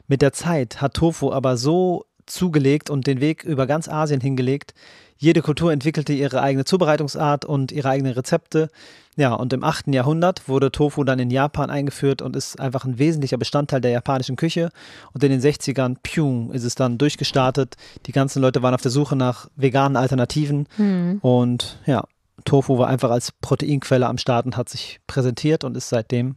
Mit 0.08 0.24
der 0.24 0.34
Zeit 0.34 0.82
hat 0.82 0.96
Tofu 0.96 1.32
aber 1.32 1.58
so 1.58 2.06
zugelegt 2.26 2.90
und 2.90 3.08
den 3.08 3.22
Weg 3.22 3.44
über 3.44 3.68
ganz 3.68 3.88
Asien 3.88 4.22
hingelegt. 4.22 4.74
Jede 5.18 5.42
Kultur 5.42 5.72
entwickelte 5.72 6.12
ihre 6.12 6.42
eigene 6.42 6.66
Zubereitungsart 6.66 7.46
und 7.46 7.72
ihre 7.72 7.90
eigenen 7.90 8.14
Rezepte. 8.14 8.70
Ja, 9.16 9.34
und 9.34 9.54
im 9.54 9.64
8. 9.64 9.88
Jahrhundert 9.90 10.50
wurde 10.50 10.72
Tofu 10.72 11.04
dann 11.04 11.20
in 11.20 11.30
Japan 11.30 11.70
eingeführt 11.70 12.22
und 12.22 12.36
ist 12.36 12.60
einfach 12.60 12.84
ein 12.84 12.98
wesentlicher 12.98 13.38
Bestandteil 13.38 13.80
der 13.80 13.92
japanischen 13.92 14.36
Küche. 14.36 14.70
Und 15.14 15.24
in 15.24 15.30
den 15.30 15.40
60ern, 15.40 15.98
pium, 16.02 16.52
ist 16.52 16.64
es 16.64 16.76
dann 16.76 16.98
durchgestartet. 16.98 17.76
Die 18.06 18.12
ganzen 18.12 18.42
Leute 18.42 18.64
waren 18.64 18.74
auf 18.74 18.82
der 18.82 18.92
Suche 18.92 19.16
nach 19.16 19.48
veganen 19.56 19.98
Alternativen. 19.98 20.68
Mhm. 20.78 21.20
Und 21.22 21.80
ja, 21.86 22.04
Tofu 22.46 22.78
war 22.78 22.88
einfach 22.88 23.12
als 23.12 23.32
Proteinquelle 23.32 24.08
am 24.08 24.18
Start 24.18 24.46
und 24.46 24.58
hat 24.58 24.70
sich 24.70 25.00
präsentiert 25.08 25.64
und 25.64 25.78
ist 25.78 25.90
seitdem 25.90 26.36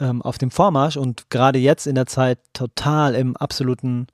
ähm, 0.00 0.22
auf 0.22 0.38
dem 0.38 0.50
Vormarsch 0.50 0.96
und 0.96 1.30
gerade 1.30 1.58
jetzt 1.58 1.86
in 1.86 1.94
der 1.94 2.06
Zeit 2.06 2.38
total 2.52 3.14
im 3.14 3.36
absoluten, 3.36 4.06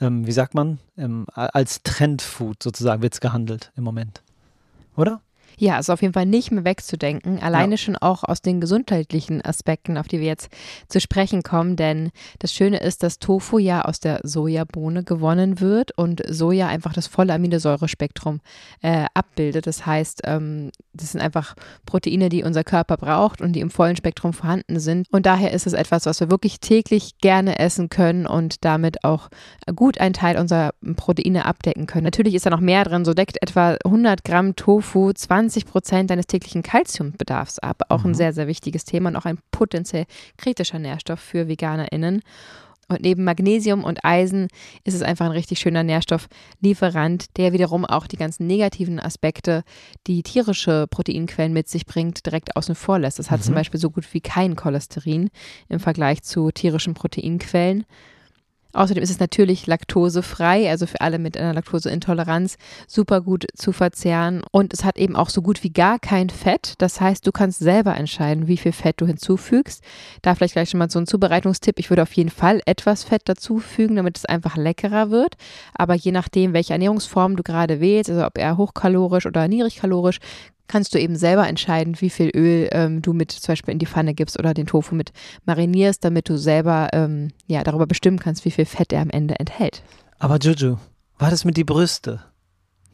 ähm, 0.00 0.26
wie 0.26 0.32
sagt 0.32 0.54
man, 0.54 0.78
ähm, 0.96 1.26
als 1.34 1.82
Trendfood 1.82 2.62
sozusagen 2.62 3.02
wird 3.02 3.14
es 3.14 3.20
gehandelt 3.20 3.72
im 3.76 3.84
Moment. 3.84 4.22
Oder? 4.96 5.20
Ja, 5.60 5.78
ist 5.78 5.90
auf 5.90 6.00
jeden 6.00 6.14
Fall 6.14 6.24
nicht 6.24 6.50
mehr 6.50 6.64
wegzudenken. 6.64 7.38
Alleine 7.38 7.74
ja. 7.74 7.76
schon 7.76 7.94
auch 7.94 8.24
aus 8.24 8.40
den 8.40 8.62
gesundheitlichen 8.62 9.44
Aspekten, 9.44 9.98
auf 9.98 10.08
die 10.08 10.18
wir 10.18 10.26
jetzt 10.26 10.48
zu 10.88 11.02
sprechen 11.02 11.42
kommen. 11.42 11.76
Denn 11.76 12.12
das 12.38 12.54
Schöne 12.54 12.78
ist, 12.78 13.02
dass 13.02 13.18
Tofu 13.18 13.58
ja 13.58 13.82
aus 13.82 14.00
der 14.00 14.20
Sojabohne 14.22 15.04
gewonnen 15.04 15.60
wird 15.60 15.92
und 15.98 16.22
Soja 16.26 16.66
einfach 16.68 16.94
das 16.94 17.08
volle 17.08 17.34
Aminosäurespektrum 17.34 18.40
äh, 18.80 19.04
abbildet. 19.12 19.66
Das 19.66 19.84
heißt, 19.84 20.22
ähm, 20.24 20.70
das 20.94 21.12
sind 21.12 21.20
einfach 21.20 21.54
Proteine, 21.84 22.30
die 22.30 22.42
unser 22.42 22.64
Körper 22.64 22.96
braucht 22.96 23.42
und 23.42 23.52
die 23.52 23.60
im 23.60 23.68
vollen 23.68 23.96
Spektrum 23.96 24.32
vorhanden 24.32 24.80
sind. 24.80 25.08
Und 25.10 25.26
daher 25.26 25.52
ist 25.52 25.66
es 25.66 25.74
etwas, 25.74 26.06
was 26.06 26.20
wir 26.20 26.30
wirklich 26.30 26.60
täglich 26.60 27.18
gerne 27.18 27.58
essen 27.58 27.90
können 27.90 28.26
und 28.26 28.64
damit 28.64 29.04
auch 29.04 29.28
gut 29.76 30.00
einen 30.00 30.14
Teil 30.14 30.38
unserer 30.38 30.70
Proteine 30.96 31.44
abdecken 31.44 31.86
können. 31.86 32.04
Natürlich 32.04 32.34
ist 32.34 32.46
da 32.46 32.50
noch 32.50 32.60
mehr 32.60 32.84
drin. 32.84 33.04
So 33.04 33.12
deckt 33.12 33.42
etwa 33.42 33.76
100 33.84 34.24
Gramm 34.24 34.56
Tofu 34.56 35.12
20 35.12 35.49
20 35.50 35.66
Prozent 35.66 36.10
deines 36.10 36.28
täglichen 36.28 36.62
Kalziumbedarfs 36.62 37.58
ab. 37.58 37.82
Auch 37.88 38.04
mhm. 38.04 38.10
ein 38.10 38.14
sehr, 38.14 38.32
sehr 38.32 38.46
wichtiges 38.46 38.84
Thema 38.84 39.10
und 39.10 39.16
auch 39.16 39.24
ein 39.24 39.38
potenziell 39.50 40.06
kritischer 40.36 40.78
Nährstoff 40.78 41.18
für 41.18 41.48
VeganerInnen. 41.48 42.22
Und 42.88 43.02
neben 43.02 43.22
Magnesium 43.22 43.84
und 43.84 44.04
Eisen 44.04 44.48
ist 44.84 44.94
es 44.94 45.02
einfach 45.02 45.26
ein 45.26 45.32
richtig 45.32 45.60
schöner 45.60 45.84
Nährstofflieferant, 45.84 47.36
der 47.36 47.52
wiederum 47.52 47.84
auch 47.84 48.08
die 48.08 48.16
ganzen 48.16 48.46
negativen 48.46 48.98
Aspekte, 48.98 49.62
die 50.06 50.22
tierische 50.24 50.86
Proteinquellen 50.88 51.52
mit 51.52 51.68
sich 51.68 51.86
bringt, 51.86 52.26
direkt 52.26 52.56
außen 52.56 52.74
vor 52.74 52.98
lässt. 52.98 53.18
Das 53.20 53.30
hat 53.30 53.40
mhm. 53.40 53.44
zum 53.44 53.54
Beispiel 53.54 53.78
so 53.78 53.90
gut 53.90 54.12
wie 54.12 54.20
kein 54.20 54.56
Cholesterin 54.56 55.30
im 55.68 55.80
Vergleich 55.80 56.22
zu 56.22 56.50
tierischen 56.50 56.94
Proteinquellen. 56.94 57.84
Außerdem 58.72 59.02
ist 59.02 59.10
es 59.10 59.20
natürlich 59.20 59.66
laktosefrei, 59.66 60.70
also 60.70 60.86
für 60.86 61.00
alle 61.00 61.18
mit 61.18 61.36
einer 61.36 61.54
Laktoseintoleranz 61.54 62.56
super 62.86 63.20
gut 63.20 63.46
zu 63.54 63.72
verzehren. 63.72 64.42
Und 64.52 64.72
es 64.72 64.84
hat 64.84 64.98
eben 64.98 65.16
auch 65.16 65.28
so 65.28 65.42
gut 65.42 65.62
wie 65.62 65.72
gar 65.72 65.98
kein 65.98 66.30
Fett. 66.30 66.74
Das 66.78 67.00
heißt, 67.00 67.26
du 67.26 67.32
kannst 67.32 67.58
selber 67.58 67.96
entscheiden, 67.96 68.46
wie 68.46 68.56
viel 68.56 68.72
Fett 68.72 69.00
du 69.00 69.06
hinzufügst. 69.06 69.82
Da 70.22 70.34
vielleicht 70.34 70.54
gleich 70.54 70.70
schon 70.70 70.78
mal 70.78 70.90
so 70.90 70.98
ein 70.98 71.06
Zubereitungstipp. 71.06 71.78
Ich 71.78 71.90
würde 71.90 72.02
auf 72.02 72.12
jeden 72.12 72.30
Fall 72.30 72.60
etwas 72.66 73.04
Fett 73.04 73.22
dazufügen, 73.24 73.96
damit 73.96 74.18
es 74.18 74.24
einfach 74.24 74.56
leckerer 74.56 75.10
wird. 75.10 75.34
Aber 75.74 75.94
je 75.94 76.12
nachdem, 76.12 76.52
welche 76.52 76.72
Ernährungsform 76.72 77.36
du 77.36 77.42
gerade 77.42 77.80
wählst, 77.80 78.10
also 78.10 78.24
ob 78.24 78.38
eher 78.38 78.56
hochkalorisch 78.56 79.26
oder 79.26 79.48
niedrigkalorisch, 79.48 80.18
kannst 80.70 80.94
du 80.94 81.00
eben 81.00 81.16
selber 81.16 81.48
entscheiden, 81.48 82.00
wie 82.00 82.10
viel 82.10 82.30
Öl 82.34 82.68
ähm, 82.70 83.02
du 83.02 83.12
mit 83.12 83.32
zum 83.32 83.52
Beispiel 83.52 83.72
in 83.72 83.80
die 83.80 83.86
Pfanne 83.86 84.14
gibst 84.14 84.38
oder 84.38 84.54
den 84.54 84.66
Tofu 84.66 84.94
mit 84.94 85.12
marinierst, 85.44 86.04
damit 86.04 86.28
du 86.28 86.38
selber 86.38 86.88
ähm, 86.92 87.32
ja 87.46 87.64
darüber 87.64 87.86
bestimmen 87.86 88.20
kannst, 88.20 88.44
wie 88.44 88.52
viel 88.52 88.66
Fett 88.66 88.92
er 88.92 89.02
am 89.02 89.10
Ende 89.10 89.38
enthält. 89.38 89.82
Aber 90.20 90.38
Juju, 90.38 90.76
war 91.18 91.30
das 91.30 91.44
mit 91.44 91.56
die 91.56 91.64
Brüste? 91.64 92.20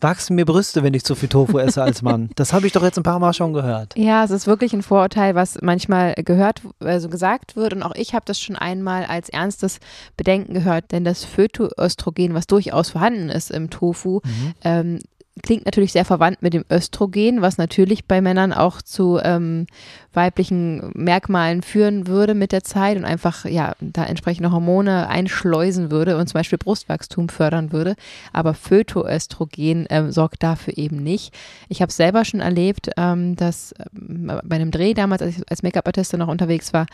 Wachsen 0.00 0.37
mir 0.37 0.45
Brüste, 0.45 0.83
wenn 0.83 0.92
ich 0.92 1.04
zu 1.04 1.14
viel 1.14 1.28
Tofu 1.28 1.59
esse 1.59 1.83
als 1.83 2.02
Mann? 2.02 2.30
Das 2.37 2.52
habe 2.52 2.66
ich 2.66 2.73
doch 2.73 2.83
jetzt 2.83 2.99
ein 2.99 3.02
paar 3.02 3.18
Mal 3.18 3.33
schon 3.33 3.54
gehört. 3.54 3.97
Ja, 3.97 4.25
es 4.25 4.30
ist 4.30 4.47
wirklich 4.47 4.75
ein 4.75 4.83
Vorurteil, 4.83 5.35
was 5.35 5.59
manchmal 5.62 6.14
gehört, 6.16 6.61
also 6.80 7.09
gesagt 7.09 7.56
wird. 7.56 7.73
Und 7.73 7.83
auch 7.83 7.95
ich 7.95 8.14
habe 8.14 8.25
das 8.26 8.38
schon 8.38 8.56
einmal 8.56 9.06
als 9.06 9.30
ernstes 9.30 9.78
Bedenken 10.16 10.52
gehört, 10.52 10.92
denn 10.92 11.04
das 11.04 11.25
Phytoöstrogen, 11.25 12.35
was 12.35 12.47
durchaus 12.47 12.90
vorhanden 12.90 13.30
ist 13.30 13.50
im 13.50 13.71
Tofu, 13.71 14.21
mhm. 14.23 14.54
ähm, 14.64 14.99
klingt 15.42 15.66
natürlich 15.66 15.92
sehr 15.92 16.04
verwandt 16.04 16.42
mit 16.42 16.54
dem 16.54 16.64
Östrogen, 16.70 17.42
was 17.42 17.58
natürlich 17.58 18.06
bei 18.06 18.20
Männern 18.20 18.52
auch 18.52 18.80
zu 18.80 19.18
ähm, 19.22 19.66
weiblichen 20.12 20.90
Merkmalen 20.94 21.62
führen 21.62 22.06
würde 22.06 22.34
mit 22.34 22.52
der 22.52 22.64
Zeit 22.64 22.96
und 22.96 23.04
einfach 23.04 23.44
ja 23.44 23.74
da 23.80 24.04
entsprechende 24.04 24.50
Hormone 24.50 25.08
einschleusen 25.08 25.90
würde 25.90 26.16
und 26.16 26.26
zum 26.28 26.38
Beispiel 26.38 26.58
Brustwachstum 26.58 27.28
fördern 27.28 27.70
würde. 27.72 27.96
Aber 28.32 28.54
Phytoöstrogen 28.54 29.86
ähm, 29.90 30.10
sorgt 30.10 30.42
dafür 30.42 30.76
eben 30.78 31.02
nicht. 31.02 31.34
Ich 31.68 31.82
habe 31.82 31.92
selber 31.92 32.24
schon 32.24 32.40
erlebt, 32.40 32.90
ähm, 32.96 33.36
dass 33.36 33.74
ähm, 33.94 34.32
bei 34.42 34.56
einem 34.56 34.70
Dreh 34.70 34.94
damals, 34.94 35.22
als 35.22 35.36
ich 35.36 35.50
als 35.50 35.62
Make-up-Artistin 35.62 36.18
noch 36.18 36.28
unterwegs 36.28 36.72
war, 36.72 36.86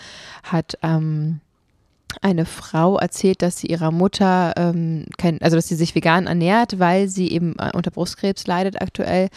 hat 0.43 0.77
ähm, 0.83 1.41
eine 2.21 2.45
Frau 2.45 2.99
erzählt, 2.99 3.43
dass 3.43 3.59
sie 3.59 3.69
ihrer 3.69 3.91
Mutter, 3.91 4.53
ähm, 4.57 5.07
kein, 5.19 5.41
also 5.41 5.57
dass 5.57 5.69
sie 5.69 5.77
sich 5.77 5.95
vegan 5.95 6.27
ernährt, 6.27 6.79
weil 6.79 7.09
sie 7.09 7.31
eben 7.31 7.57
äh, 7.59 7.71
unter 7.73 7.91
Brustkrebs 7.91 8.47
leidet 8.47 8.81
aktuell 8.81 9.29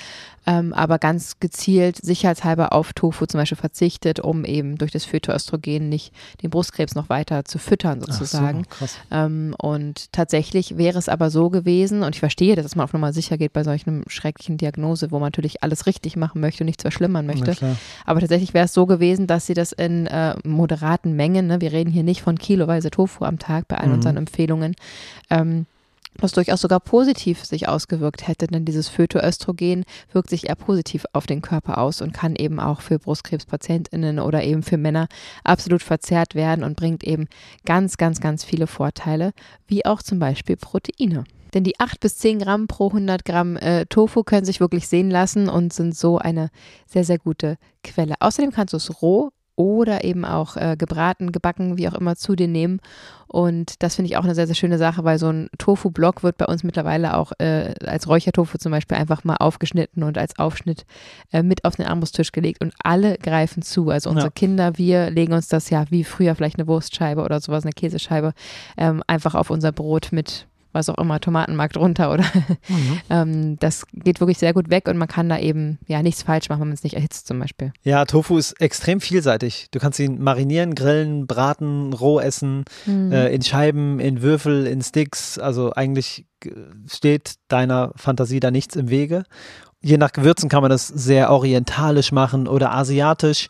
ähm, 0.47 0.73
aber 0.73 0.99
ganz 0.99 1.39
gezielt 1.39 1.97
sicherheitshalber 1.97 2.73
auf 2.73 2.93
Tofu 2.93 3.25
zum 3.25 3.39
Beispiel 3.39 3.57
verzichtet, 3.57 4.19
um 4.19 4.45
eben 4.45 4.77
durch 4.77 4.91
das 4.91 5.05
Phytoöstrogen 5.05 5.89
nicht 5.89 6.13
den 6.41 6.49
Brustkrebs 6.49 6.95
noch 6.95 7.09
weiter 7.09 7.45
zu 7.45 7.57
füttern 7.57 8.01
sozusagen. 8.01 8.63
So, 8.79 8.85
ähm, 9.11 9.55
und 9.57 10.11
tatsächlich 10.11 10.77
wäre 10.77 10.99
es 10.99 11.09
aber 11.09 11.29
so 11.29 11.49
gewesen, 11.49 12.03
und 12.03 12.15
ich 12.15 12.19
verstehe, 12.19 12.55
dass 12.55 12.75
man 12.75 12.83
auf 12.83 12.93
Nummer 12.93 13.13
sicher 13.13 13.37
geht 13.37 13.53
bei 13.53 13.63
solchen 13.63 14.03
schrecklichen 14.07 14.57
Diagnose, 14.57 15.11
wo 15.11 15.19
man 15.19 15.27
natürlich 15.27 15.63
alles 15.63 15.85
richtig 15.85 16.15
machen 16.15 16.41
möchte 16.41 16.63
und 16.63 16.67
nichts 16.67 16.83
verschlimmern 16.83 17.25
möchte. 17.25 17.55
Aber 18.05 18.19
tatsächlich 18.19 18.53
wäre 18.53 18.65
es 18.65 18.73
so 18.73 18.85
gewesen, 18.85 19.27
dass 19.27 19.47
sie 19.47 19.53
das 19.53 19.71
in 19.71 20.07
äh, 20.07 20.35
moderaten 20.43 21.15
Mengen, 21.15 21.47
ne, 21.47 21.61
wir 21.61 21.71
reden 21.71 21.91
hier 21.91 22.03
nicht 22.03 22.21
von 22.21 22.37
kiloweise 22.37 22.91
Tofu 22.91 23.25
am 23.25 23.39
Tag 23.39 23.67
bei 23.67 23.77
allen 23.77 23.89
mhm. 23.89 23.95
unseren 23.95 24.17
Empfehlungen, 24.17 24.75
ähm, 25.29 25.65
was 26.19 26.31
durchaus 26.31 26.61
sogar 26.61 26.79
positiv 26.79 27.43
sich 27.45 27.67
ausgewirkt 27.67 28.27
hätte, 28.27 28.47
denn 28.47 28.65
dieses 28.65 28.87
Phytoöstrogen 28.89 29.85
wirkt 30.11 30.29
sich 30.29 30.47
eher 30.47 30.55
positiv 30.55 31.05
auf 31.13 31.25
den 31.25 31.41
Körper 31.41 31.77
aus 31.77 32.01
und 32.01 32.13
kann 32.13 32.35
eben 32.35 32.59
auch 32.59 32.81
für 32.81 32.99
Brustkrebspatientinnen 32.99 34.19
oder 34.19 34.43
eben 34.43 34.63
für 34.63 34.77
Männer 34.77 35.07
absolut 35.43 35.83
verzehrt 35.83 36.35
werden 36.35 36.63
und 36.63 36.77
bringt 36.77 37.03
eben 37.03 37.27
ganz, 37.65 37.97
ganz, 37.97 38.19
ganz 38.19 38.43
viele 38.43 38.67
Vorteile, 38.67 39.31
wie 39.67 39.85
auch 39.85 40.01
zum 40.01 40.19
Beispiel 40.19 40.57
Proteine. 40.57 41.25
Denn 41.53 41.63
die 41.63 41.79
8 41.79 42.01
bis 42.01 42.17
10 42.17 42.39
Gramm 42.39 42.67
pro 42.67 42.87
100 42.87 43.23
Gramm 43.23 43.55
äh, 43.55 43.85
Tofu 43.85 44.23
können 44.23 44.45
sich 44.45 44.59
wirklich 44.59 44.89
sehen 44.89 45.09
lassen 45.09 45.47
und 45.47 45.71
sind 45.71 45.95
so 45.95 46.17
eine 46.17 46.49
sehr, 46.85 47.05
sehr 47.05 47.17
gute 47.17 47.57
Quelle. 47.81 48.15
Außerdem 48.19 48.51
kannst 48.51 48.73
du 48.73 48.77
es 48.77 49.01
roh 49.01 49.31
oder 49.55 50.03
eben 50.03 50.25
auch 50.25 50.57
äh, 50.57 50.75
gebraten, 50.77 51.31
gebacken, 51.31 51.77
wie 51.77 51.87
auch 51.87 51.93
immer 51.93 52.15
zu 52.15 52.35
dir 52.35 52.47
nehmen. 52.47 52.79
Und 53.27 53.83
das 53.83 53.95
finde 53.95 54.09
ich 54.09 54.17
auch 54.17 54.23
eine 54.23 54.35
sehr, 54.35 54.47
sehr 54.47 54.55
schöne 54.55 54.77
Sache, 54.77 55.03
weil 55.03 55.17
so 55.17 55.27
ein 55.29 55.49
Tofu-Block 55.57 56.23
wird 56.23 56.37
bei 56.37 56.45
uns 56.45 56.63
mittlerweile 56.63 57.17
auch 57.17 57.31
äh, 57.39 57.73
als 57.85 58.07
Räuchertofu 58.07 58.57
zum 58.57 58.71
Beispiel 58.71 58.97
einfach 58.97 59.23
mal 59.23 59.37
aufgeschnitten 59.37 60.03
und 60.03 60.17
als 60.17 60.37
Aufschnitt 60.37 60.85
äh, 61.31 61.43
mit 61.43 61.65
auf 61.65 61.75
den 61.75 61.85
Armbrusttisch 61.85 62.31
gelegt 62.31 62.61
und 62.61 62.73
alle 62.83 63.17
greifen 63.17 63.61
zu. 63.61 63.89
Also 63.89 64.09
unsere 64.09 64.27
ja. 64.27 64.31
Kinder, 64.31 64.77
wir 64.77 65.09
legen 65.09 65.33
uns 65.33 65.47
das 65.47 65.69
ja 65.69 65.85
wie 65.89 66.03
früher 66.03 66.35
vielleicht 66.35 66.59
eine 66.59 66.67
Wurstscheibe 66.67 67.23
oder 67.23 67.39
sowas, 67.39 67.63
eine 67.63 67.73
Käsescheibe, 67.73 68.33
ähm, 68.77 69.03
einfach 69.07 69.35
auf 69.35 69.49
unser 69.49 69.71
Brot 69.71 70.09
mit 70.11 70.47
was 70.75 70.89
auch 70.89 70.97
immer, 70.97 71.19
Tomatenmark 71.19 71.73
drunter 71.73 72.11
oder 72.13 72.23
mhm. 72.67 72.99
ähm, 73.09 73.59
das 73.59 73.85
geht 73.93 74.19
wirklich 74.19 74.37
sehr 74.37 74.53
gut 74.53 74.69
weg 74.69 74.87
und 74.87 74.97
man 74.97 75.07
kann 75.07 75.29
da 75.29 75.39
eben 75.39 75.79
ja 75.87 76.03
nichts 76.03 76.21
falsch 76.21 76.49
machen, 76.49 76.61
wenn 76.61 76.67
man 76.67 76.75
es 76.75 76.83
nicht 76.83 76.95
erhitzt 76.95 77.27
zum 77.27 77.39
Beispiel. 77.39 77.73
Ja, 77.83 78.05
Tofu 78.05 78.37
ist 78.37 78.61
extrem 78.61 79.01
vielseitig. 79.01 79.67
Du 79.71 79.79
kannst 79.79 79.99
ihn 79.99 80.21
marinieren, 80.21 80.75
grillen, 80.75 81.25
braten, 81.25 81.93
roh 81.93 82.19
essen, 82.19 82.65
mhm. 82.85 83.11
äh, 83.11 83.29
in 83.29 83.41
Scheiben, 83.41 83.99
in 83.99 84.21
Würfel, 84.21 84.67
in 84.67 84.81
Sticks. 84.81 85.39
Also 85.39 85.73
eigentlich 85.73 86.25
steht 86.87 87.35
deiner 87.47 87.91
Fantasie 87.95 88.39
da 88.39 88.51
nichts 88.51 88.75
im 88.75 88.89
Wege. 88.89 89.23
Je 89.81 89.97
nach 89.97 90.11
Gewürzen 90.11 90.49
kann 90.49 90.61
man 90.61 90.71
das 90.71 90.87
sehr 90.87 91.29
orientalisch 91.31 92.11
machen 92.11 92.47
oder 92.47 92.73
asiatisch. 92.73 93.47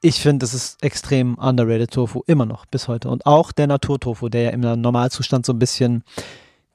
Ich 0.00 0.20
finde, 0.20 0.44
es 0.44 0.54
ist 0.54 0.82
extrem 0.82 1.36
underrated 1.36 1.90
Tofu, 1.90 2.22
immer 2.26 2.46
noch 2.46 2.66
bis 2.66 2.88
heute. 2.88 3.08
Und 3.08 3.26
auch 3.26 3.52
der 3.52 3.66
Naturtofu, 3.66 4.28
der 4.28 4.42
ja 4.42 4.50
im 4.50 4.60
Normalzustand 4.60 5.46
so 5.46 5.52
ein 5.52 5.58
bisschen 5.58 6.04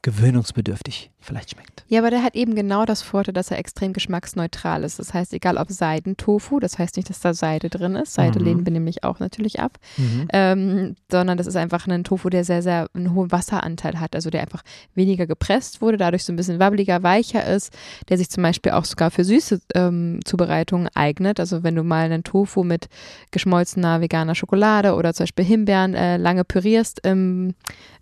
gewöhnungsbedürftig 0.02 1.12
vielleicht 1.20 1.52
schmeckt. 1.52 1.84
Ja, 1.90 2.00
aber 2.00 2.10
der 2.10 2.24
hat 2.24 2.36
eben 2.36 2.56
genau 2.56 2.86
das 2.86 3.02
Vorteil, 3.02 3.34
dass 3.34 3.52
er 3.52 3.60
extrem 3.60 3.92
geschmacksneutral 3.92 4.84
ist. 4.84 5.00
Das 5.00 5.14
heißt, 5.14 5.34
egal 5.34 5.58
ob 5.58 5.70
Seidentofu, 5.70 6.60
das 6.60 6.80
heißt 6.80 6.96
nicht, 6.96 7.10
dass 7.10 7.20
da 7.20 7.34
Seide 7.34 7.70
drin 7.70 7.96
ist. 7.96 8.14
Seide 8.14 8.40
mhm. 8.40 8.46
lehnen 8.46 8.66
wir 8.66 8.72
nämlich 8.72 9.04
auch 9.04 9.20
natürlich 9.20 9.60
ab. 9.60 9.78
Mhm. 9.98 10.28
Ähm, 10.32 10.96
sondern 11.12 11.38
das 11.38 11.48
ist 11.48 11.58
einfach 11.58 11.86
ein 11.88 12.04
Tofu, 12.06 12.30
der 12.30 12.46
sehr, 12.46 12.62
sehr 12.62 12.88
einen 12.94 13.14
hohen 13.14 13.32
Wasseranteil 13.32 14.00
hat. 14.00 14.16
Also 14.16 14.30
der 14.30 14.42
einfach 14.42 14.64
weniger 14.96 15.28
gepresst 15.28 15.82
wurde, 15.82 15.98
dadurch 15.98 16.24
so 16.24 16.32
ein 16.32 16.38
bisschen 16.38 16.60
wabbeliger, 16.60 17.04
weicher 17.04 17.46
ist, 17.46 17.74
der 18.08 18.18
sich 18.18 18.30
zum 18.30 18.44
Beispiel 18.44 18.72
auch 18.72 18.86
sogar 18.86 19.12
für 19.12 19.26
süße 19.26 19.60
ähm, 19.76 20.22
Zubereitungen 20.24 20.88
eignet. 20.96 21.42
Also 21.42 21.64
wenn 21.64 21.76
du 21.76 21.84
mal 21.84 22.06
einen 22.06 22.24
Tofu 22.24 22.64
mit 22.64 22.88
geschmolzener 23.32 24.00
veganer 24.00 24.36
Schokolade 24.36 24.96
oder 24.96 25.14
zum 25.14 25.26
Beispiel 25.26 25.46
Himbeeren 25.46 25.94
äh, 25.94 26.16
lange 26.16 26.46
pürierst 26.46 27.06
im, 27.06 27.56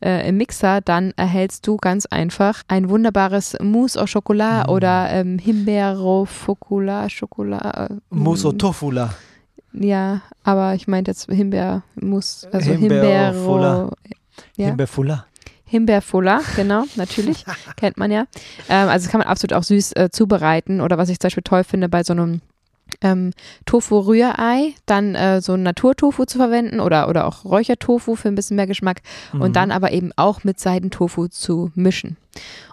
äh, 0.03 0.29
im 0.29 0.37
Mixer, 0.37 0.81
dann 0.81 1.13
erhältst 1.17 1.65
du 1.65 1.77
ganz 1.87 2.05
einfach 2.05 2.63
ein 2.67 2.89
wunderbares 2.89 3.55
Mousse 3.61 3.97
au 4.01 4.05
Chocolat 4.11 4.67
mm. 4.67 4.69
oder 4.69 5.09
ähm, 5.09 5.39
Himbeero 5.39 6.25
Focula 6.25 7.07
Chocolat. 7.07 7.91
Äh, 7.91 7.95
Mousse 8.09 8.49
au 8.49 8.51
Tofula. 8.51 9.13
Ja, 9.71 10.21
aber 10.43 10.75
ich 10.75 10.89
meinte 10.89 11.11
jetzt 11.11 11.31
Himbeermousse, 11.31 12.49
also 12.51 12.71
Himbeero. 12.73 13.89
Ja. 14.57 14.65
Himbeerfula. 14.65 15.27
Himbeerfuller, 15.63 16.41
genau, 16.57 16.83
natürlich, 16.97 17.45
kennt 17.77 17.97
man 17.97 18.11
ja. 18.11 18.25
Ähm, 18.67 18.89
also 18.89 19.05
das 19.05 19.09
kann 19.09 19.19
man 19.19 19.29
absolut 19.29 19.53
auch 19.53 19.63
süß 19.63 19.93
äh, 19.93 20.09
zubereiten 20.11 20.81
oder 20.81 20.97
was 20.97 21.07
ich 21.07 21.21
zum 21.21 21.27
Beispiel 21.27 21.43
toll 21.43 21.63
finde 21.63 21.87
bei 21.87 22.03
so 22.03 22.11
einem 22.11 22.41
ähm, 23.01 23.31
Tofu-Rührei, 23.65 24.73
dann 24.85 25.15
äh, 25.15 25.41
so 25.41 25.53
ein 25.53 25.63
Naturtofu 25.63 26.25
zu 26.25 26.37
verwenden 26.37 26.79
oder, 26.79 27.09
oder 27.09 27.27
auch 27.27 27.45
Räuchertofu 27.45 28.15
für 28.15 28.27
ein 28.27 28.35
bisschen 28.35 28.55
mehr 28.55 28.67
Geschmack 28.67 29.01
mhm. 29.33 29.41
und 29.41 29.55
dann 29.55 29.71
aber 29.71 29.91
eben 29.91 30.11
auch 30.15 30.43
mit 30.43 30.59
Seidentofu 30.59 31.27
zu 31.27 31.71
mischen. 31.75 32.17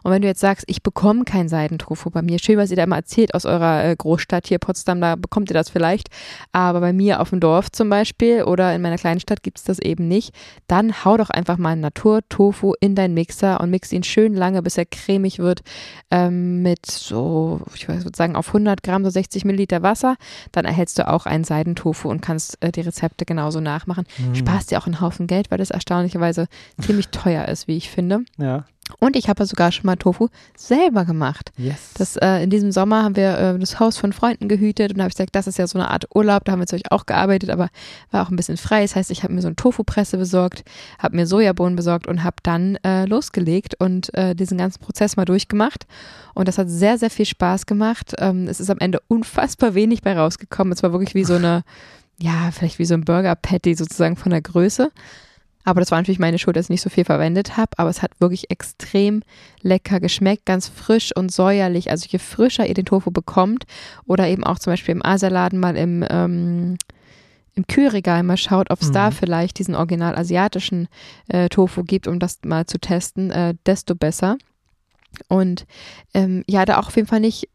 Und 0.03 0.13
wenn 0.13 0.23
du 0.23 0.29
jetzt 0.29 0.41
sagst, 0.41 0.65
ich 0.69 0.83
bekomme 0.83 1.25
kein 1.25 1.49
Seidentofu 1.49 2.11
bei 2.11 2.23
mir, 2.23 2.39
schön, 2.39 2.59
was 2.59 2.71
ihr 2.71 2.77
da 2.77 2.85
immer 2.85 2.97
erzählt 2.97 3.35
aus 3.35 3.47
eurer 3.47 3.85
äh, 3.85 3.97
Großstadt 3.97 4.47
hier 4.47 4.59
Potsdam, 4.59 5.01
da 5.01 5.17
bekommt 5.17 5.51
ihr 5.51 5.55
das 5.55 5.71
vielleicht, 5.71 6.09
aber 6.53 6.81
bei 6.81 6.93
mir 6.93 7.21
auf 7.21 7.31
dem 7.31 7.41
Dorf 7.41 7.71
zum 7.73 7.89
Beispiel 7.89 8.43
oder 8.45 8.75
in 8.75 8.83
meiner 8.83 8.99
kleinen 8.99 9.21
Stadt 9.21 9.43
gibt 9.43 9.59
es 9.59 9.65
das 9.65 9.79
eben 9.79 10.07
nicht, 10.07 10.35
dann 10.67 11.05
hau 11.05 11.17
doch 11.17 11.31
einfach 11.31 11.57
mal 11.57 11.75
Natur-Tofu 11.77 12.75
in 12.81 12.95
deinen 12.95 13.15
Mixer 13.15 13.61
und 13.61 13.71
mix 13.71 13.93
ihn 13.93 14.03
schön 14.03 14.35
lange, 14.35 14.63
bis 14.63 14.77
er 14.77 14.85
cremig 14.85 15.39
wird, 15.39 15.63
ähm, 16.11 16.63
mit 16.63 16.87
so, 16.87 17.61
ich 17.75 17.89
würde 17.89 18.11
sagen, 18.15 18.37
auf 18.37 18.49
100 18.49 18.83
Gramm, 18.83 19.05
so 19.05 19.11
60 19.11 19.45
Milliliter 19.45 19.83
Wasser. 19.83 20.17
Dann 20.53 20.65
erhältst 20.65 20.99
du 20.99 21.09
auch 21.09 21.27
einen 21.27 21.45
Seidentofu 21.45 22.09
und 22.09 22.21
kannst 22.21 22.63
äh, 22.63 22.73
die 22.73 22.83
Rezepte 22.83 23.25
genauso 23.25 23.61
nachmachen. 23.61 24.05
Mhm. 24.19 24.35
Sparst 24.35 24.71
dir 24.71 24.79
auch 24.79 24.87
einen 24.87 25.01
Haufen 25.01 25.27
Geld, 25.27 25.51
weil 25.51 25.59
das 25.59 25.71
erstaunlicherweise 25.71 26.47
ziemlich 26.81 27.09
teuer 27.09 27.47
ist, 27.49 27.69
wie 27.69 27.77
ich 27.77 27.91
finde. 27.91 28.25
Ja. 28.39 28.65
Und 29.01 29.17
ich 29.17 29.29
habe 29.29 29.47
sogar 29.47 29.73
schon 29.73 29.87
mal 29.87 29.97
Tofu 29.97 30.29
selber 30.57 31.05
gemacht. 31.05 31.53
Yes. 31.57 31.93
Das, 31.97 32.17
äh, 32.17 32.43
in 32.43 32.51
diesem 32.51 32.71
Sommer 32.71 33.03
haben 33.03 33.17
wir 33.17 33.39
äh, 33.39 33.59
das 33.59 33.81
Haus 33.81 33.97
von 33.97 34.13
Freunden 34.13 34.49
gehütet 34.49 34.93
und 34.93 34.99
da 34.99 35.05
habe 35.05 35.09
ich 35.09 35.17
gesagt, 35.17 35.35
das 35.35 35.47
ist 35.47 35.59
ja 35.59 35.67
so 35.67 35.79
eine 35.79 35.91
Art 35.91 36.05
Urlaub, 36.15 36.45
da 36.45 36.53
haben 36.53 36.59
wir 36.59 36.65
natürlich 36.65 36.93
auch 36.93 37.07
gearbeitet, 37.07 37.51
aber 37.51 37.71
war 38.11 38.25
auch 38.25 38.31
ein 38.31 38.37
bisschen 38.37 38.57
frei. 38.57 38.83
Das 38.83 38.95
heißt, 38.95 39.11
ich 39.11 39.23
habe 39.23 39.33
mir 39.33 39.41
so 39.41 39.49
eine 39.49 39.57
Tofu-Presse 39.57 40.19
besorgt, 40.19 40.65
habe 40.99 41.17
mir 41.17 41.27
Sojabohnen 41.27 41.77
besorgt 41.77 42.07
und 42.07 42.25
habe 42.25 42.37
dann 42.43 42.77
äh, 42.85 43.07
losgelegt 43.07 43.75
und 43.79 44.13
äh, 44.15 44.35
diesen 44.35 44.59
ganzen 44.59 44.81
Prozess 44.81 45.17
mal 45.17 45.25
durchgemacht. 45.25 45.87
Und 46.35 46.49
das 46.49 46.59
hat 46.59 46.69
sehr, 46.69 46.99
sehr 46.99 47.11
viel 47.11 47.27
Spaß 47.27 47.67
gemacht. 47.67 48.15
Ähm, 48.19 48.49
es 48.49 48.61
ist 48.61 48.71
am 48.71 48.79
Ende 48.79 49.01
unfassbar 49.09 49.75
wenig 49.75 50.03
bei 50.03 50.17
rausgekommen. 50.17 50.73
Es 50.73 50.83
war 50.83 50.93
wirklich 50.93 51.15
wie 51.15 51.25
so 51.25 51.35
eine, 51.35 51.65
ja, 52.19 52.51
vielleicht 52.53 52.79
wie 52.79 52.85
so 52.85 52.95
ein 52.95 53.05
Burger-Patty 53.05 53.75
sozusagen 53.75 54.17
von 54.17 54.31
der 54.31 54.43
Größe. 54.43 54.93
Aber 55.65 55.81
das 55.81 55.91
war 55.91 55.99
natürlich 55.99 56.19
meine 56.19 56.39
Schuld, 56.39 56.57
dass 56.57 56.67
ich 56.67 56.71
nicht 56.71 56.83
so 56.83 56.91
viel 56.91 57.05
verwendet 57.05 57.57
habe. 57.57 57.73
Aber 57.77 57.91
es 57.91 58.03
hat 58.03 58.13
wirklich 58.21 58.51
extrem 58.51 59.23
lecker 59.63 59.99
geschmeckt, 59.99 60.45
ganz 60.45 60.69
frisch 60.69 61.11
und 61.17 61.33
säuerlich. 61.33 61.91
Also 61.91 62.07
je 62.09 62.19
frischer 62.19 62.67
ihr 62.67 62.75
den 62.75 62.85
Tofu 62.85 63.11
bekommt 63.11 63.65
oder 64.07 64.29
eben 64.29 64.45
auch 64.45 64.59
zum 64.59 64.73
Beispiel 64.73 64.93
im 64.93 65.05
Asialaden 65.05 65.59
mal 65.59 65.77
im, 65.77 66.05
ähm, 66.09 66.77
im 67.55 67.67
Kühlregal 67.67 68.23
mal 68.23 68.37
schaut, 68.37 68.71
ob 68.71 68.83
es 68.83 68.89
mhm. 68.89 68.95
da 68.95 69.11
vielleicht 69.11 69.59
diesen 69.59 69.75
original 69.75 70.17
asiatischen 70.17 70.89
äh, 71.29 71.49
Tofu 71.49 71.83
gibt, 71.83 72.07
um 72.07 72.19
das 72.19 72.41
mal 72.45 72.67
zu 72.67 72.79
testen, 72.79 73.31
äh, 73.31 73.55
desto 73.65 73.95
besser. 73.95 74.37
Und 75.29 75.67
ähm, 76.13 76.45
ja, 76.49 76.65
da 76.65 76.79
auch 76.79 76.89
auf 76.89 76.97
jeden 76.97 77.09
Fall 77.09 77.21
nicht 77.21 77.49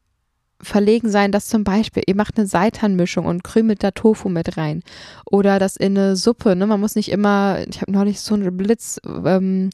verlegen 0.62 1.10
sein, 1.10 1.32
dass 1.32 1.48
zum 1.48 1.64
Beispiel 1.64 2.04
ihr 2.06 2.16
macht 2.16 2.38
eine 2.38 2.48
Seitanmischung 2.48 3.26
und 3.26 3.44
krümelt 3.44 3.84
da 3.84 3.92
Tofu 3.92 4.30
mit 4.30 4.58
rein 4.58 4.84
oder 5.30 5.60
das 5.60 5.76
in 5.76 5.98
eine 5.98 6.16
Suppe. 6.16 6.56
Ne? 6.56 6.68
Man 6.68 6.80
muss 6.80 6.96
nicht 6.96 7.10
immer, 7.10 7.60
ich 7.70 7.82
habe 7.82 7.92
neulich 7.92 8.22
so 8.22 8.36
eine 8.36 8.52
Blitz, 8.52 9.00
ähm, 9.06 9.70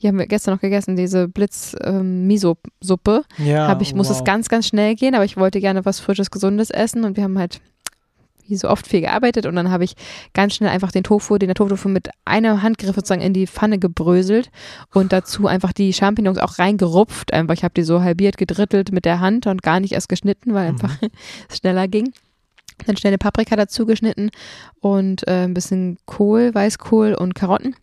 die 0.00 0.08
haben 0.08 0.18
wir 0.18 0.26
gestern 0.26 0.54
noch 0.54 0.60
gegessen, 0.60 0.96
diese 0.96 1.28
Blitz-Miso-Suppe. 1.28 3.22
Ähm, 3.38 3.46
ja, 3.46 3.68
hab 3.68 3.80
ich, 3.82 3.94
muss 3.94 4.10
es 4.10 4.24
ganz, 4.24 4.48
ganz 4.48 4.66
schnell 4.66 4.96
gehen, 4.96 5.14
aber 5.14 5.24
ich 5.24 5.36
wollte 5.36 5.60
gerne 5.60 5.84
was 5.84 6.00
Frisches, 6.00 6.32
Gesundes 6.32 6.70
essen 6.70 7.04
und 7.04 7.16
wir 7.16 7.22
haben 7.24 7.38
halt 7.38 7.60
wie 8.46 8.56
so 8.56 8.68
oft 8.68 8.86
viel 8.86 9.00
gearbeitet 9.00 9.46
und 9.46 9.56
dann 9.56 9.70
habe 9.70 9.84
ich 9.84 9.94
ganz 10.34 10.54
schnell 10.54 10.70
einfach 10.70 10.92
den 10.92 11.04
Tofu, 11.04 11.38
den 11.38 11.52
Tofu 11.54 11.88
mit 11.88 12.10
einem 12.24 12.62
Handgriff 12.62 12.94
sozusagen 12.94 13.22
in 13.22 13.34
die 13.34 13.46
Pfanne 13.46 13.78
gebröselt 13.78 14.50
und 14.92 15.12
dazu 15.12 15.46
einfach 15.46 15.72
die 15.72 15.92
Champignons 15.92 16.38
auch 16.38 16.58
reingerupft. 16.58 17.32
Einfach, 17.32 17.54
ich 17.54 17.64
habe 17.64 17.74
die 17.74 17.82
so 17.82 18.02
halbiert, 18.02 18.36
gedrittelt 18.36 18.92
mit 18.92 19.04
der 19.04 19.20
Hand 19.20 19.46
und 19.46 19.62
gar 19.62 19.80
nicht 19.80 19.92
erst 19.92 20.08
geschnitten, 20.08 20.54
weil 20.54 20.68
einfach 20.68 21.00
mhm. 21.00 21.08
es 21.48 21.58
schneller 21.58 21.88
ging. 21.88 22.12
Dann 22.86 22.96
schnell 22.96 23.10
eine 23.10 23.18
Paprika 23.18 23.54
dazu 23.54 23.86
geschnitten 23.86 24.30
und 24.80 25.26
äh, 25.28 25.44
ein 25.44 25.54
bisschen 25.54 25.98
Kohl, 26.06 26.54
Weißkohl 26.54 27.14
und 27.14 27.34
Karotten 27.34 27.76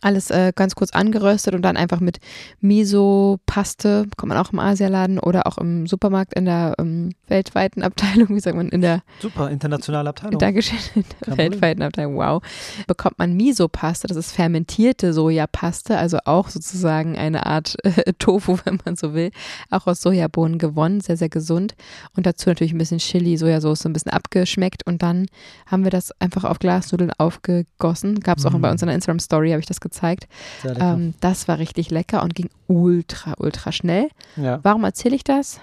alles 0.00 0.30
äh, 0.30 0.52
ganz 0.54 0.74
kurz 0.74 0.90
angeröstet 0.90 1.54
und 1.54 1.62
dann 1.62 1.76
einfach 1.76 2.00
mit 2.00 2.18
Miso-Paste, 2.60 4.06
bekommt 4.08 4.30
man 4.30 4.38
auch 4.38 4.52
im 4.52 4.58
Asialaden 4.58 5.18
oder 5.18 5.46
auch 5.46 5.58
im 5.58 5.86
Supermarkt 5.86 6.34
in 6.34 6.46
der 6.46 6.74
ähm, 6.78 7.10
weltweiten 7.28 7.82
Abteilung, 7.82 8.28
wie 8.30 8.40
sagt 8.40 8.56
man, 8.56 8.70
in 8.70 8.80
der 8.80 9.02
Super, 9.20 9.50
internationale 9.50 10.08
Abteilung. 10.08 10.38
Dankeschön, 10.38 10.78
in 10.94 11.04
der 11.26 11.36
weltweiten 11.36 11.82
Abteilung, 11.82 12.16
wow, 12.16 12.42
bekommt 12.86 13.18
man 13.18 13.34
Miso-Paste, 13.36 14.08
das 14.08 14.16
ist 14.16 14.32
fermentierte 14.32 15.12
Sojapaste, 15.12 15.98
also 15.98 16.18
auch 16.24 16.48
sozusagen 16.48 17.18
eine 17.18 17.44
Art 17.44 17.76
äh, 17.84 18.14
Tofu, 18.18 18.58
wenn 18.64 18.78
man 18.84 18.96
so 18.96 19.12
will, 19.12 19.30
auch 19.70 19.86
aus 19.86 20.00
Sojabohnen 20.00 20.58
gewonnen, 20.58 21.02
sehr, 21.02 21.18
sehr 21.18 21.28
gesund 21.28 21.74
und 22.16 22.24
dazu 22.24 22.48
natürlich 22.48 22.72
ein 22.72 22.78
bisschen 22.78 22.98
Chili, 22.98 23.36
Sojasauce, 23.36 23.84
ein 23.84 23.92
bisschen 23.92 24.12
abgeschmeckt 24.12 24.86
und 24.86 25.02
dann 25.02 25.26
haben 25.66 25.84
wir 25.84 25.90
das 25.90 26.18
einfach 26.20 26.44
auf 26.44 26.58
Glasnudeln 26.58 27.12
aufgegossen, 27.18 28.20
gab 28.20 28.38
es 28.38 28.46
auch 28.46 28.52
mm. 28.52 28.60
bei 28.60 28.70
uns 28.70 28.80
in 28.80 28.86
der 28.86 28.94
Instagram-Story, 28.94 29.50
habe 29.50 29.60
ich 29.60 29.66
das 29.66 29.81
gezeigt. 29.82 30.26
Ähm, 30.64 31.14
das 31.20 31.48
war 31.48 31.58
richtig 31.58 31.90
lecker 31.90 32.22
und 32.22 32.34
ging 32.34 32.48
ultra, 32.66 33.34
ultra 33.38 33.72
schnell. 33.72 34.08
Ja. 34.36 34.60
Warum 34.62 34.84
erzähle 34.84 35.16
ich 35.16 35.24
das? 35.24 35.60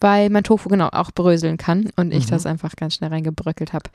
Weil 0.00 0.30
mein 0.30 0.44
Tofu 0.44 0.68
genau 0.68 0.88
auch 0.88 1.12
bröseln 1.12 1.56
kann 1.56 1.90
und 1.96 2.12
ich 2.12 2.26
mhm. 2.26 2.30
das 2.30 2.46
einfach 2.46 2.74
ganz 2.76 2.94
schnell 2.94 3.10
reingebröckelt 3.10 3.72
habe. 3.72 3.88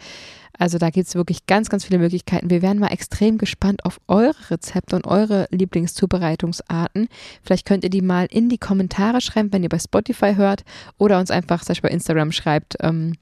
Also 0.57 0.77
da 0.77 0.89
gibt 0.89 1.07
es 1.07 1.15
wirklich 1.15 1.46
ganz, 1.46 1.69
ganz 1.69 1.86
viele 1.86 2.00
Möglichkeiten. 2.00 2.50
Wir 2.50 2.62
wären 2.62 2.79
mal 2.79 2.88
extrem 2.88 3.38
gespannt 3.38 3.86
auf 3.86 3.99
eure 4.08 4.49
Rezepte 4.49 4.95
und 4.95 5.06
eure 5.06 5.47
Lieblingszubereitungsarten. 5.52 7.10
Vielleicht 7.43 7.67
könnt 7.67 7.84
ihr 7.84 7.89
die 7.89 8.02
mal 8.02 8.28
in 8.30 8.49
die 8.49 8.58
Kommentare 8.58 9.21
schreiben, 9.21 9.54
wenn 9.54 9.63
ihr 9.63 9.69
bei 9.69 9.80
Spotify 9.80 10.36
hört 10.36 10.63
oder 10.97 11.19
uns 11.19 11.30
einfach 11.30 11.62
zum 11.62 11.69
Beispiel 11.69 11.89
bei 11.89 11.93
Instagram 11.93 12.32
schreibt. 12.32 12.78
Ähm, 12.82 13.13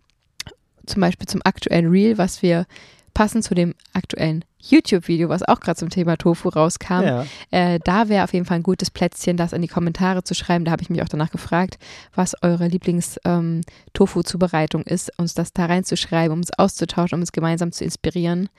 zum 0.86 1.02
Beispiel 1.02 1.28
zum 1.28 1.42
aktuellen 1.44 1.90
Reel, 1.90 2.18
was 2.18 2.42
wir 2.42 2.66
passend 3.16 3.44
zu 3.44 3.56
dem 3.56 3.74
aktuellen 3.94 4.46
YouTube-Video, 4.60 5.30
was 5.30 5.42
auch 5.44 5.60
gerade 5.60 5.78
zum 5.78 5.90
Thema 5.90 6.18
Tofu 6.18 6.50
rauskam. 6.50 7.04
Ja. 7.04 7.26
Äh, 7.52 7.80
da 7.84 8.10
wäre 8.10 8.24
auf 8.24 8.34
jeden 8.34 8.46
Fall 8.46 8.58
ein 8.58 8.64
gutes 8.64 8.90
Plätzchen, 8.92 9.38
das 9.38 9.54
in 9.54 9.62
die 9.62 9.68
Kommentare 9.68 10.24
zu 10.24 10.34
schreiben. 10.34 10.66
Da 10.66 10.72
habe 10.72 10.82
ich 10.82 10.90
mich 10.90 11.00
auch 11.02 11.08
danach 11.08 11.32
gefragt, 11.32 11.78
was 12.14 12.36
eure 12.42 12.68
Lieblings-Tofu-Zubereitung 12.68 14.84
ähm, 14.86 14.94
ist, 14.94 15.18
uns 15.18 15.34
das 15.34 15.54
da 15.54 15.68
reinzuschreiben, 15.68 16.34
um 16.34 16.42
es 16.42 16.52
auszutauschen, 16.58 17.16
um 17.18 17.22
es 17.22 17.32
gemeinsam 17.32 17.72
zu 17.72 17.86
inspirieren. 17.86 18.50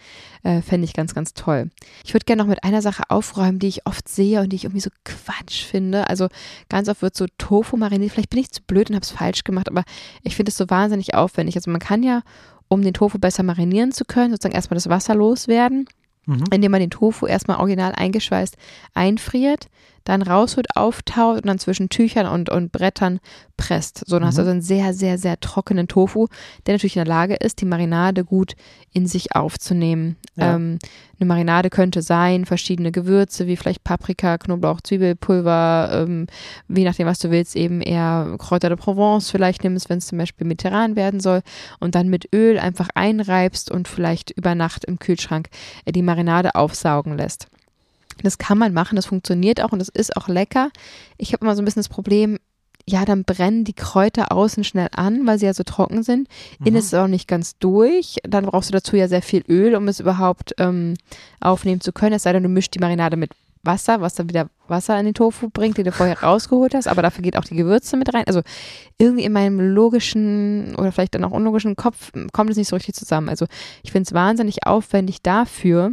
Äh, 0.42 0.62
Fände 0.62 0.86
ich 0.86 0.94
ganz, 0.94 1.14
ganz 1.14 1.34
toll. 1.34 1.70
Ich 2.04 2.14
würde 2.14 2.24
gerne 2.24 2.42
noch 2.42 2.48
mit 2.48 2.64
einer 2.64 2.80
Sache 2.82 3.10
aufräumen, 3.10 3.58
die 3.58 3.68
ich 3.68 3.86
oft 3.86 4.08
sehe 4.08 4.40
und 4.40 4.48
die 4.50 4.56
ich 4.56 4.64
irgendwie 4.64 4.80
so 4.80 4.90
Quatsch 5.04 5.64
finde. 5.64 6.08
Also 6.08 6.28
ganz 6.68 6.88
oft 6.88 7.02
wird 7.02 7.16
so 7.16 7.26
Tofu 7.36 7.76
mariniert. 7.76 8.12
Vielleicht 8.12 8.30
bin 8.30 8.40
ich 8.40 8.52
zu 8.52 8.62
blöd 8.62 8.88
und 8.90 8.96
habe 8.96 9.04
es 9.04 9.10
falsch 9.10 9.44
gemacht, 9.44 9.68
aber 9.68 9.84
ich 10.22 10.36
finde 10.36 10.50
es 10.50 10.56
so 10.56 10.70
wahnsinnig 10.70 11.14
aufwendig. 11.14 11.56
Also 11.56 11.70
man 11.70 11.80
kann 11.80 12.02
ja 12.02 12.22
um 12.68 12.82
den 12.82 12.94
Tofu 12.94 13.18
besser 13.18 13.42
marinieren 13.42 13.92
zu 13.92 14.04
können, 14.04 14.30
sozusagen 14.30 14.54
erstmal 14.54 14.76
das 14.76 14.88
Wasser 14.88 15.14
loswerden, 15.14 15.86
mhm. 16.26 16.44
indem 16.52 16.72
man 16.72 16.80
den 16.80 16.90
Tofu 16.90 17.26
erstmal 17.26 17.58
original 17.58 17.92
eingeschweißt 17.92 18.56
einfriert, 18.94 19.68
dann 20.06 20.22
rausholt, 20.22 20.68
auftaut 20.76 21.38
und 21.38 21.46
dann 21.46 21.58
zwischen 21.58 21.88
Tüchern 21.88 22.26
und, 22.26 22.48
und 22.48 22.70
Brettern 22.70 23.18
presst. 23.56 24.04
So, 24.06 24.16
dann 24.16 24.22
mhm. 24.22 24.26
hast 24.28 24.38
du 24.38 24.42
also 24.42 24.52
einen 24.52 24.62
sehr, 24.62 24.94
sehr, 24.94 25.18
sehr 25.18 25.38
trockenen 25.40 25.88
Tofu, 25.88 26.28
der 26.66 26.74
natürlich 26.74 26.96
in 26.96 27.04
der 27.04 27.12
Lage 27.12 27.34
ist, 27.34 27.60
die 27.60 27.64
Marinade 27.64 28.24
gut 28.24 28.54
in 28.92 29.06
sich 29.06 29.34
aufzunehmen. 29.34 30.16
Ja. 30.36 30.54
Ähm, 30.54 30.78
eine 31.18 31.26
Marinade 31.26 31.70
könnte 31.70 32.02
sein, 32.02 32.44
verschiedene 32.44 32.92
Gewürze, 32.92 33.46
wie 33.46 33.56
vielleicht 33.56 33.82
Paprika, 33.82 34.38
Knoblauch, 34.38 34.80
Zwiebelpulver, 34.80 35.90
ähm, 35.92 36.26
je 36.68 36.84
nachdem, 36.84 37.06
was 37.06 37.18
du 37.18 37.30
willst, 37.30 37.56
eben 37.56 37.80
eher 37.80 38.36
Kräuter 38.38 38.68
de 38.68 38.76
Provence 38.76 39.30
vielleicht 39.30 39.64
nimmst, 39.64 39.88
wenn 39.88 39.98
es 39.98 40.06
zum 40.06 40.18
Beispiel 40.18 40.46
mediterran 40.46 40.94
werden 40.94 41.18
soll 41.18 41.42
und 41.80 41.94
dann 41.96 42.08
mit 42.08 42.28
Öl 42.32 42.58
einfach 42.58 42.88
einreibst 42.94 43.70
und 43.70 43.88
vielleicht 43.88 44.30
über 44.30 44.54
Nacht 44.54 44.84
im 44.84 44.98
Kühlschrank 44.98 45.48
äh, 45.84 45.92
die 45.92 46.02
Marinade 46.02 46.54
aufsaugen 46.54 47.16
lässt. 47.16 47.48
Das 48.22 48.38
kann 48.38 48.58
man 48.58 48.72
machen, 48.72 48.96
das 48.96 49.06
funktioniert 49.06 49.60
auch 49.60 49.72
und 49.72 49.78
das 49.78 49.88
ist 49.88 50.16
auch 50.16 50.28
lecker. 50.28 50.70
Ich 51.18 51.32
habe 51.32 51.44
immer 51.44 51.54
so 51.54 51.62
ein 51.62 51.64
bisschen 51.64 51.80
das 51.80 51.88
Problem, 51.88 52.38
ja, 52.88 53.04
dann 53.04 53.24
brennen 53.24 53.64
die 53.64 53.72
Kräuter 53.72 54.30
außen 54.30 54.62
schnell 54.62 54.88
an, 54.92 55.26
weil 55.26 55.38
sie 55.38 55.46
ja 55.46 55.54
so 55.54 55.64
trocken 55.64 56.02
sind. 56.02 56.28
Mhm. 56.60 56.66
Innen 56.66 56.76
ist 56.76 56.86
es 56.86 56.94
auch 56.94 57.08
nicht 57.08 57.26
ganz 57.26 57.58
durch. 57.58 58.18
Dann 58.22 58.46
brauchst 58.46 58.70
du 58.70 58.72
dazu 58.72 58.96
ja 58.96 59.08
sehr 59.08 59.22
viel 59.22 59.42
Öl, 59.48 59.74
um 59.74 59.88
es 59.88 59.98
überhaupt 59.98 60.54
ähm, 60.58 60.94
aufnehmen 61.40 61.80
zu 61.80 61.92
können. 61.92 62.14
Es 62.14 62.22
sei 62.22 62.32
denn, 62.32 62.44
du 62.44 62.48
mischst 62.48 62.74
die 62.74 62.78
Marinade 62.78 63.16
mit 63.16 63.32
Wasser, 63.66 64.00
was 64.00 64.14
dann 64.14 64.28
wieder 64.28 64.48
Wasser 64.68 64.98
in 65.00 65.06
den 65.06 65.14
Tofu 65.14 65.50
bringt, 65.50 65.76
den 65.76 65.84
du 65.84 65.92
vorher 65.92 66.22
rausgeholt 66.22 66.74
hast, 66.74 66.86
aber 66.86 67.02
dafür 67.02 67.22
geht 67.22 67.36
auch 67.36 67.44
die 67.44 67.56
Gewürze 67.56 67.96
mit 67.96 68.14
rein. 68.14 68.24
Also 68.26 68.42
irgendwie 68.98 69.24
in 69.24 69.32
meinem 69.32 69.60
logischen 69.60 70.74
oder 70.76 70.92
vielleicht 70.92 71.14
dann 71.16 71.24
auch 71.24 71.32
unlogischen 71.32 71.74
Kopf 71.74 72.12
kommt 72.32 72.50
es 72.50 72.56
nicht 72.56 72.68
so 72.68 72.76
richtig 72.76 72.94
zusammen. 72.94 73.28
Also 73.28 73.46
ich 73.82 73.92
finde 73.92 74.06
es 74.06 74.14
wahnsinnig 74.14 74.66
aufwendig 74.66 75.22
dafür, 75.22 75.92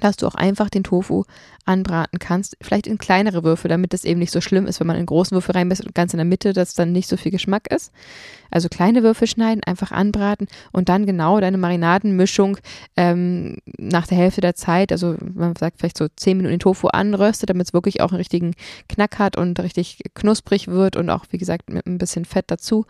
dass 0.00 0.16
du 0.16 0.26
auch 0.26 0.34
einfach 0.34 0.70
den 0.70 0.84
Tofu 0.84 1.24
anbraten 1.64 2.18
kannst, 2.18 2.56
vielleicht 2.60 2.86
in 2.86 2.98
kleinere 2.98 3.42
Würfel, 3.42 3.68
damit 3.68 3.94
es 3.94 4.04
eben 4.04 4.20
nicht 4.20 4.32
so 4.32 4.40
schlimm 4.40 4.66
ist, 4.66 4.80
wenn 4.80 4.86
man 4.86 4.96
in 4.96 5.06
großen 5.06 5.34
Würfel 5.34 5.52
reinbisst 5.52 5.84
und 5.84 5.94
ganz 5.94 6.12
in 6.12 6.18
der 6.18 6.26
Mitte, 6.26 6.52
dass 6.52 6.74
dann 6.74 6.92
nicht 6.92 7.08
so 7.08 7.16
viel 7.16 7.32
Geschmack 7.32 7.70
ist. 7.72 7.92
Also 8.50 8.68
kleine 8.68 9.02
Würfel 9.02 9.26
schneiden, 9.26 9.64
einfach 9.64 9.90
anbraten 9.90 10.46
und 10.72 10.88
dann 10.88 11.06
genau 11.06 11.40
deine 11.40 11.58
Marinadenmischung 11.58 12.58
ähm, 12.96 13.56
nach 13.78 14.06
der 14.06 14.18
Hälfte 14.18 14.40
der 14.40 14.54
Zeit, 14.54 14.92
also 14.92 15.16
man 15.34 15.56
sagt 15.56 15.78
vielleicht 15.78 15.98
so 15.98 16.06
zehn 16.14 16.36
Minuten 16.36 16.54
den 16.54 16.60
Tofu 16.60 16.88
anröstet, 16.88 17.50
damit 17.50 17.66
es 17.68 17.72
wirklich 17.72 18.00
auch 18.00 18.10
einen 18.10 18.18
richtigen 18.18 18.54
Knack 18.88 19.18
hat 19.18 19.36
und 19.36 19.58
richtig 19.60 20.02
knusprig 20.14 20.68
wird 20.68 20.96
und 20.96 21.10
auch, 21.10 21.24
wie 21.30 21.38
gesagt, 21.38 21.70
mit 21.70 21.86
ein 21.86 21.98
bisschen 21.98 22.24
Fett 22.24 22.44
dazu 22.48 22.86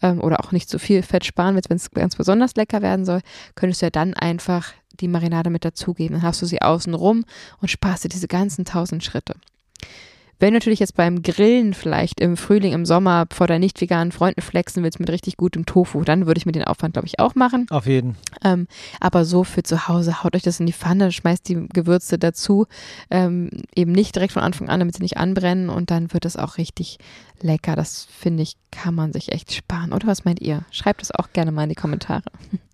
ähm, 0.00 0.20
oder 0.20 0.40
auch 0.40 0.52
nicht 0.52 0.68
zu 0.68 0.78
viel 0.78 1.02
Fett 1.02 1.24
sparen, 1.24 1.56
wenn 1.68 1.76
es 1.76 1.90
ganz 1.90 2.16
besonders 2.16 2.54
lecker 2.54 2.80
werden 2.82 3.04
soll, 3.04 3.20
könntest 3.54 3.82
du 3.82 3.86
ja 3.86 3.90
dann 3.90 4.14
einfach 4.14 4.72
die 5.02 5.08
Marinade 5.08 5.50
mit 5.50 5.64
dazugeben. 5.64 6.14
Dann 6.14 6.22
hast 6.22 6.40
du 6.40 6.46
sie 6.46 6.62
außen 6.62 6.94
rum 6.94 7.24
und 7.60 7.68
sparst 7.68 8.04
dir 8.04 8.08
diese 8.08 8.28
ganzen 8.28 8.64
tausend 8.64 9.04
Schritte. 9.04 9.34
Wenn 10.42 10.54
du 10.54 10.56
natürlich 10.56 10.80
jetzt 10.80 10.96
beim 10.96 11.22
Grillen 11.22 11.72
vielleicht 11.72 12.20
im 12.20 12.36
Frühling, 12.36 12.72
im 12.72 12.84
Sommer 12.84 13.26
vor 13.32 13.46
deinen 13.46 13.60
nicht 13.60 13.80
veganen 13.80 14.10
Freunden 14.10 14.42
flexen 14.42 14.82
willst 14.82 14.98
mit 14.98 15.08
richtig 15.08 15.36
gutem 15.36 15.66
Tofu, 15.66 16.02
dann 16.02 16.26
würde 16.26 16.38
ich 16.38 16.46
mir 16.46 16.50
den 16.50 16.64
Aufwand, 16.64 16.94
glaube 16.94 17.06
ich, 17.06 17.20
auch 17.20 17.36
machen. 17.36 17.68
Auf 17.70 17.86
jeden. 17.86 18.16
Ähm, 18.42 18.66
aber 18.98 19.24
so 19.24 19.44
für 19.44 19.62
zu 19.62 19.86
Hause, 19.86 20.24
haut 20.24 20.34
euch 20.34 20.42
das 20.42 20.58
in 20.58 20.66
die 20.66 20.72
Pfanne, 20.72 21.12
schmeißt 21.12 21.48
die 21.48 21.68
Gewürze 21.72 22.18
dazu, 22.18 22.66
ähm, 23.08 23.50
eben 23.76 23.92
nicht 23.92 24.16
direkt 24.16 24.32
von 24.32 24.42
Anfang 24.42 24.68
an, 24.68 24.80
damit 24.80 24.96
sie 24.96 25.02
nicht 25.02 25.16
anbrennen 25.16 25.68
und 25.68 25.92
dann 25.92 26.12
wird 26.12 26.24
es 26.24 26.36
auch 26.36 26.58
richtig 26.58 26.98
lecker. 27.40 27.76
Das 27.76 28.08
finde 28.10 28.42
ich, 28.42 28.56
kann 28.72 28.96
man 28.96 29.12
sich 29.12 29.30
echt 29.30 29.52
sparen. 29.52 29.92
Oder 29.92 30.08
was 30.08 30.24
meint 30.24 30.40
ihr? 30.40 30.64
Schreibt 30.72 31.02
es 31.02 31.12
auch 31.12 31.32
gerne 31.32 31.52
mal 31.52 31.62
in 31.62 31.68
die 31.68 31.76
Kommentare. 31.76 32.24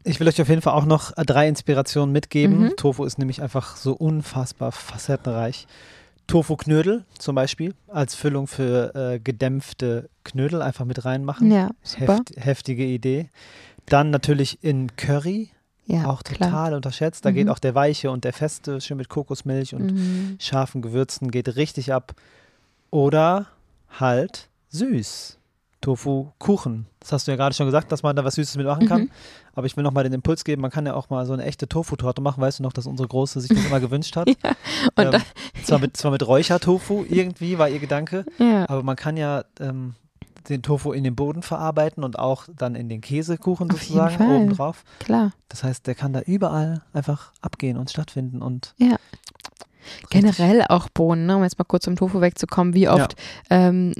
Ich 0.05 0.21
will 0.21 0.29
euch 0.29 0.41
auf 0.41 0.49
jeden 0.49 0.63
Fall 0.63 0.73
auch 0.73 0.87
noch 0.87 1.13
drei 1.13 1.49
Inspirationen 1.49 2.15
mitgeben. 2.15 2.61
Mhm. 2.61 2.77
Tofu 2.79 3.05
ist 3.05 3.19
nämlich 3.19 3.43
einfach 3.43 3.77
so 3.77 3.93
unfassbar 3.93 4.73
facettenreich. 4.73 5.67
Tofu-Knödel 6.29 7.05
zum 7.19 7.35
Beispiel 7.35 7.75
als 7.88 8.14
Füllung 8.14 8.47
für 8.47 8.95
äh, 8.95 9.19
gedämpfte 9.19 10.09
Knödel 10.25 10.62
einfach 10.62 10.85
mit 10.85 11.05
reinmachen. 11.05 11.51
Ja, 11.51 11.71
super. 11.83 12.19
Heft, 12.19 12.37
heftige 12.37 12.85
Idee. 12.85 13.31
Dann 13.87 14.11
natürlich 14.11 14.62
in 14.62 14.95
Curry. 14.97 15.51
Ja, 15.87 16.05
auch 16.05 16.23
total 16.23 16.49
klar. 16.49 16.73
unterschätzt. 16.75 17.25
Da 17.25 17.31
mhm. 17.31 17.35
geht 17.35 17.49
auch 17.49 17.59
der 17.59 17.75
weiche 17.75 18.11
und 18.11 18.25
der 18.25 18.35
feste, 18.35 18.81
schön 18.83 18.99
mit 18.99 19.09
Kokosmilch 19.09 19.75
und 19.75 19.93
mhm. 19.93 20.37
scharfen 20.38 20.83
Gewürzen, 20.83 21.31
geht 21.31 21.57
richtig 21.57 21.95
ab. 21.95 22.14
Oder 22.91 23.47
halt 23.99 24.51
süß. 24.69 25.38
Tofu-Kuchen. 25.81 26.87
Das 27.01 27.12
hast 27.12 27.27
du 27.27 27.33
ja 27.33 27.37
gerade 27.37 27.55
schon 27.55 27.67
gesagt, 27.67 27.93
dass 27.93 28.03
man 28.03 28.17
da 28.17 28.25
was 28.25 28.35
Süßes 28.35 28.57
mitmachen 28.57 28.88
kann. 28.88 29.03
Mhm. 29.03 29.11
Aber 29.55 29.67
ich 29.67 29.77
will 29.77 29.85
nochmal 29.85 30.05
den 30.05 30.12
Impuls 30.12 30.45
geben, 30.45 30.62
man 30.62 30.71
kann 30.71 30.87
ja 30.87 30.95
auch 30.95 31.11
mal 31.11 31.27
so 31.27 31.33
eine 31.33 31.45
echte 31.45 31.69
Tofu-Torte 31.69 32.21
machen. 32.21 32.41
Weißt 32.41 32.59
du 32.59 32.62
noch, 32.62 32.73
dass 32.73 32.87
unsere 32.87 33.09
Große 33.09 33.41
sich 33.41 33.51
das 33.51 33.64
immer 33.64 33.81
gewünscht 33.81 34.17
hat? 34.17 34.29
ja. 34.45 34.53
Und 34.97 35.14
ähm, 35.14 35.23
zwar, 35.64 35.79
mit, 35.81 35.97
zwar 35.97 36.11
mit 36.11 36.27
Räuchertofu 36.27 37.05
irgendwie 37.09 37.59
war 37.59 37.69
ihr 37.69 37.79
Gedanke. 37.79 38.25
Ja. 38.38 38.69
Aber 38.69 38.83
man 38.83 38.97
kann 38.97 39.17
ja 39.17 39.45
ähm, 39.61 39.95
den 40.49 40.62
Tofu 40.62 40.93
in 40.93 41.05
den 41.05 41.14
Boden 41.14 41.43
verarbeiten 41.43 42.05
und 42.05 42.19
auch 42.19 42.47
dann 42.57 42.75
in 42.75 42.88
den 42.88 43.01
Käsekuchen 43.01 43.71
Auf 43.71 43.83
sozusagen 43.83 44.31
obendrauf. 44.31 44.85
Klar. 45.01 45.33
Das 45.49 45.64
heißt, 45.64 45.87
der 45.87 45.95
kann 45.95 46.12
da 46.12 46.21
überall 46.21 46.83
einfach 46.93 47.33
abgehen 47.41 47.77
und 47.77 47.91
stattfinden 47.91 48.43
und 48.43 48.75
ja. 48.79 48.97
Generell 50.11 50.64
auch 50.68 50.88
Bohnen, 50.88 51.27
ne? 51.27 51.37
um 51.37 51.42
jetzt 51.42 51.59
mal 51.59 51.64
kurz 51.64 51.85
zum 51.85 51.96
Tofu 51.96 52.20
wegzukommen. 52.20 52.74
Wie 52.74 52.88
oft 52.88 53.14
ja. 53.51 53.68
ähm, 53.68 53.92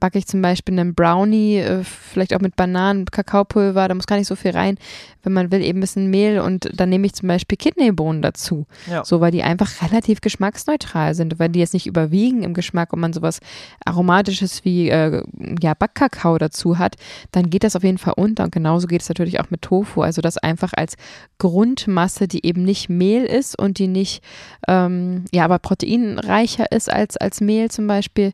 backe 0.00 0.18
ich 0.18 0.26
zum 0.26 0.42
Beispiel 0.42 0.78
einen 0.78 0.94
Brownie, 0.94 1.58
äh, 1.58 1.84
vielleicht 1.84 2.34
auch 2.34 2.40
mit 2.40 2.56
Bananen, 2.56 3.06
Kakaopulver, 3.06 3.88
da 3.88 3.94
muss 3.94 4.06
gar 4.06 4.16
nicht 4.16 4.28
so 4.28 4.36
viel 4.36 4.52
rein. 4.52 4.78
Wenn 5.22 5.32
man 5.32 5.52
will, 5.52 5.62
eben 5.62 5.78
ein 5.78 5.80
bisschen 5.80 6.10
Mehl 6.10 6.40
und 6.40 6.68
dann 6.74 6.88
nehme 6.88 7.06
ich 7.06 7.14
zum 7.14 7.28
Beispiel 7.28 7.56
Kidneybohnen 7.56 8.22
dazu. 8.22 8.66
Ja. 8.90 9.04
So, 9.04 9.20
weil 9.20 9.30
die 9.30 9.42
einfach 9.42 9.82
relativ 9.82 10.20
geschmacksneutral 10.20 11.14
sind, 11.14 11.38
weil 11.38 11.48
die 11.48 11.60
jetzt 11.60 11.74
nicht 11.74 11.86
überwiegen 11.86 12.42
im 12.42 12.54
Geschmack 12.54 12.92
und 12.92 13.00
man 13.00 13.12
sowas 13.12 13.38
Aromatisches 13.84 14.64
wie 14.64 14.88
äh, 14.88 15.22
ja, 15.60 15.74
Backkakao 15.74 16.38
dazu 16.38 16.78
hat, 16.78 16.96
dann 17.30 17.50
geht 17.50 17.64
das 17.64 17.76
auf 17.76 17.84
jeden 17.84 17.98
Fall 17.98 18.14
unter. 18.16 18.44
Und 18.44 18.52
genauso 18.52 18.86
geht 18.86 19.02
es 19.02 19.08
natürlich 19.08 19.40
auch 19.40 19.50
mit 19.50 19.62
Tofu. 19.62 20.02
Also 20.02 20.22
das 20.22 20.38
einfach 20.38 20.72
als 20.76 20.96
Grundmasse, 21.38 22.28
die 22.28 22.44
eben 22.44 22.64
nicht 22.64 22.88
Mehl 22.88 23.24
ist 23.24 23.58
und 23.58 23.78
die 23.78 23.88
nicht 23.88 24.22
ähm, 24.68 25.24
ja, 25.32 25.44
aber 25.44 25.58
proteinreicher 25.58 26.70
ist 26.70 26.92
als, 26.92 27.16
als 27.16 27.40
Mehl 27.40 27.70
zum 27.70 27.86
Beispiel, 27.86 28.32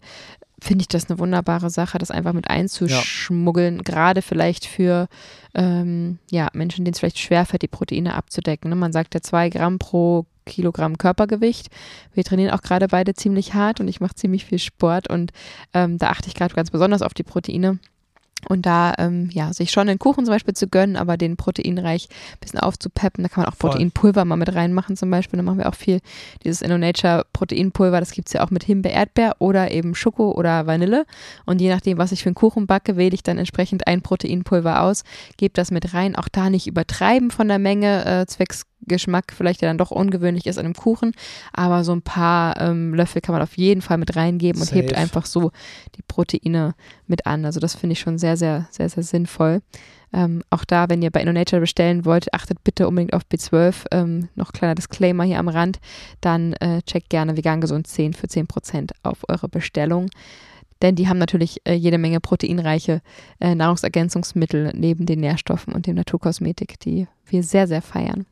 finde 0.61 0.83
ich 0.83 0.89
das 0.89 1.09
eine 1.09 1.19
wunderbare 1.19 1.71
Sache, 1.71 1.99
das 1.99 2.11
einfach 2.11 2.33
mit 2.33 2.51
einzuschmuggeln, 2.51 3.77
ja. 3.77 3.83
gerade 3.83 4.23
vielleicht 4.23 4.67
für 4.67 5.09
ähm, 5.55 6.19
ja, 6.31 6.49
Menschen, 6.53 6.85
denen 6.85 6.95
es 6.95 6.99
vielleicht 6.99 7.19
schwerfällt, 7.19 7.63
die 7.63 7.69
Proteine 7.69 8.15
abzudecken. 8.15 8.71
Ne? 8.71 8.77
Man 8.77 8.93
sagt 8.93 9.15
ja 9.15 9.21
zwei 9.21 9.49
Gramm 9.49 9.79
pro 9.79 10.27
Kilogramm 10.47 10.99
Körpergewicht. 10.99 11.69
Wir 12.13 12.25
trainieren 12.25 12.53
auch 12.53 12.63
gerade 12.63 12.89
beide 12.89 13.15
ziemlich 13.15 13.55
hart 13.55 13.81
und 13.81 13.87
ich 13.87 14.01
mache 14.01 14.15
ziemlich 14.15 14.45
viel 14.45 14.59
Sport 14.59 15.09
und 15.09 15.33
ähm, 15.75 15.99
da 15.99 16.09
achte 16.09 16.29
ich 16.29 16.35
gerade 16.35 16.55
ganz 16.55 16.71
besonders 16.71 17.03
auf 17.03 17.15
die 17.15 17.23
Proteine. 17.23 17.79
Und 18.49 18.65
da, 18.65 18.95
ähm, 18.99 19.29
ja, 19.31 19.53
sich 19.53 19.71
schon 19.71 19.87
den 19.87 19.99
Kuchen 19.99 20.25
zum 20.25 20.33
Beispiel 20.33 20.55
zu 20.55 20.69
gönnen, 20.69 20.97
aber 20.97 21.19
den 21.19 21.37
proteinreich 21.37 22.09
ein 22.33 22.39
bisschen 22.41 22.61
aufzupeppen. 22.61 23.23
Da 23.23 23.29
kann 23.29 23.45
man 23.45 23.53
auch 23.53 23.59
Proteinpulver 23.59 24.25
mal 24.25 24.37
mit 24.37 24.55
reinmachen 24.55 24.97
zum 24.97 25.11
Beispiel. 25.11 25.37
Da 25.37 25.43
machen 25.43 25.59
wir 25.59 25.69
auch 25.69 25.75
viel 25.75 26.01
dieses 26.45 26.63
InnoNature 26.63 27.27
Proteinpulver. 27.35 28.01
Das 28.01 28.13
gibt 28.13 28.29
es 28.29 28.33
ja 28.33 28.43
auch 28.43 28.51
mit 28.51 28.65
Himbeer, 28.65 28.93
Erdbeer 28.93 29.37
oder 29.39 29.71
eben 29.71 29.95
Schoko 29.95 30.33
oder 30.33 30.67
Vanille. 30.67 31.05
Und 31.45 31.61
je 31.61 31.69
nachdem, 31.69 31.99
was 31.99 32.13
ich 32.13 32.23
für 32.23 32.31
einen 32.31 32.35
Kuchen 32.35 32.67
backe, 32.67 32.97
wähle 32.97 33.15
ich 33.15 33.23
dann 33.23 33.37
entsprechend 33.37 33.87
ein 33.87 34.01
Proteinpulver 34.01 34.83
aus, 34.83 35.05
gebe 35.37 35.53
das 35.53 35.71
mit 35.71 35.93
rein. 35.93 36.17
Auch 36.17 36.29
da 36.29 36.49
nicht 36.49 36.67
übertreiben 36.67 37.31
von 37.31 37.49
der 37.49 37.59
Menge, 37.59 38.05
äh, 38.07 38.27
zwecks 38.27 38.65
Geschmack 38.89 39.33
vielleicht 39.37 39.63
ja 39.63 39.69
dann 39.69 39.79
doch 39.79 39.91
ungewöhnlich 39.91 40.47
ist 40.47 40.59
an 40.59 40.65
einem 40.65 40.75
Kuchen, 40.75 41.13
aber 41.53 41.85
so 41.85 41.93
ein 41.93 42.03
paar 42.03 42.61
ähm, 42.61 42.95
Löffel 42.95 43.21
kann 43.21 43.35
man 43.35 43.43
auf 43.43 43.57
jeden 43.57 43.83
Fall 43.83 43.99
mit 43.99 44.17
reingeben 44.17 44.61
und 44.61 44.73
hebt 44.73 44.95
einfach 44.95 45.27
so 45.27 45.53
die 45.97 46.03
Proteine 46.03 46.75
mit 47.07 47.27
an. 47.27 47.45
Also 47.45 47.61
das 47.61 47.75
finde 47.75 47.93
ich 47.93 48.01
schon 48.01 48.19
sehr, 48.19 48.37
sehr, 48.37 48.67
sehr, 48.71 48.89
sehr 48.89 49.03
sinnvoll. 49.03 49.61
Ähm, 50.13 50.43
auch 50.51 50.65
da, 50.65 50.89
wenn 50.89 51.03
ihr 51.03 51.11
bei 51.11 51.21
InnoNature 51.21 51.61
bestellen 51.61 52.05
wollt, 52.05 52.33
achtet 52.33 52.65
bitte 52.65 52.89
unbedingt 52.89 53.13
auf 53.13 53.23
B12. 53.31 53.87
Ähm, 53.93 54.29
noch 54.35 54.53
kleiner 54.53 54.75
Disclaimer 54.75 55.25
hier 55.25 55.39
am 55.39 55.49
Rand. 55.49 55.81
Dann 56.21 56.55
äh, 56.55 56.83
checkt 56.83 57.11
gerne 57.11 57.37
vegan 57.37 57.61
gesund 57.61 57.87
10 57.87 58.15
für 58.15 58.27
10% 58.27 58.91
auf 59.03 59.19
eure 59.29 59.49
Bestellung. 59.49 60.09
Denn 60.81 60.95
die 60.95 61.09
haben 61.09 61.19
natürlich 61.19 61.61
äh, 61.65 61.75
jede 61.75 61.99
Menge 61.99 62.21
proteinreiche 62.21 63.03
äh, 63.41 63.55
Nahrungsergänzungsmittel 63.55 64.73
neben 64.75 65.07
den 65.07 65.21
Nährstoffen 65.21 65.75
und 65.75 65.87
dem 65.87 65.97
Naturkosmetik, 65.97 66.79
die 66.81 67.09
wir 67.27 67.43
sehr, 67.43 67.67
sehr 67.67 67.83
feiern. 67.83 68.27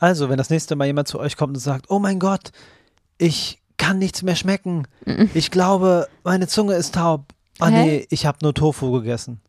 Also, 0.00 0.28
wenn 0.28 0.38
das 0.38 0.50
nächste 0.50 0.74
Mal 0.74 0.86
jemand 0.86 1.06
zu 1.06 1.20
euch 1.20 1.36
kommt 1.36 1.56
und 1.56 1.60
sagt, 1.60 1.90
oh 1.90 1.98
mein 1.98 2.18
Gott, 2.18 2.50
ich 3.18 3.60
kann 3.76 3.98
nichts 3.98 4.22
mehr 4.22 4.36
schmecken. 4.36 4.88
Ich 5.34 5.50
glaube, 5.50 6.08
meine 6.24 6.48
Zunge 6.48 6.74
ist 6.74 6.94
taub. 6.94 7.26
Ah 7.58 7.68
Hä? 7.68 7.84
nee, 7.84 8.06
ich 8.10 8.26
habe 8.26 8.38
nur 8.42 8.54
Tofu 8.54 8.90
gegessen. 8.92 9.40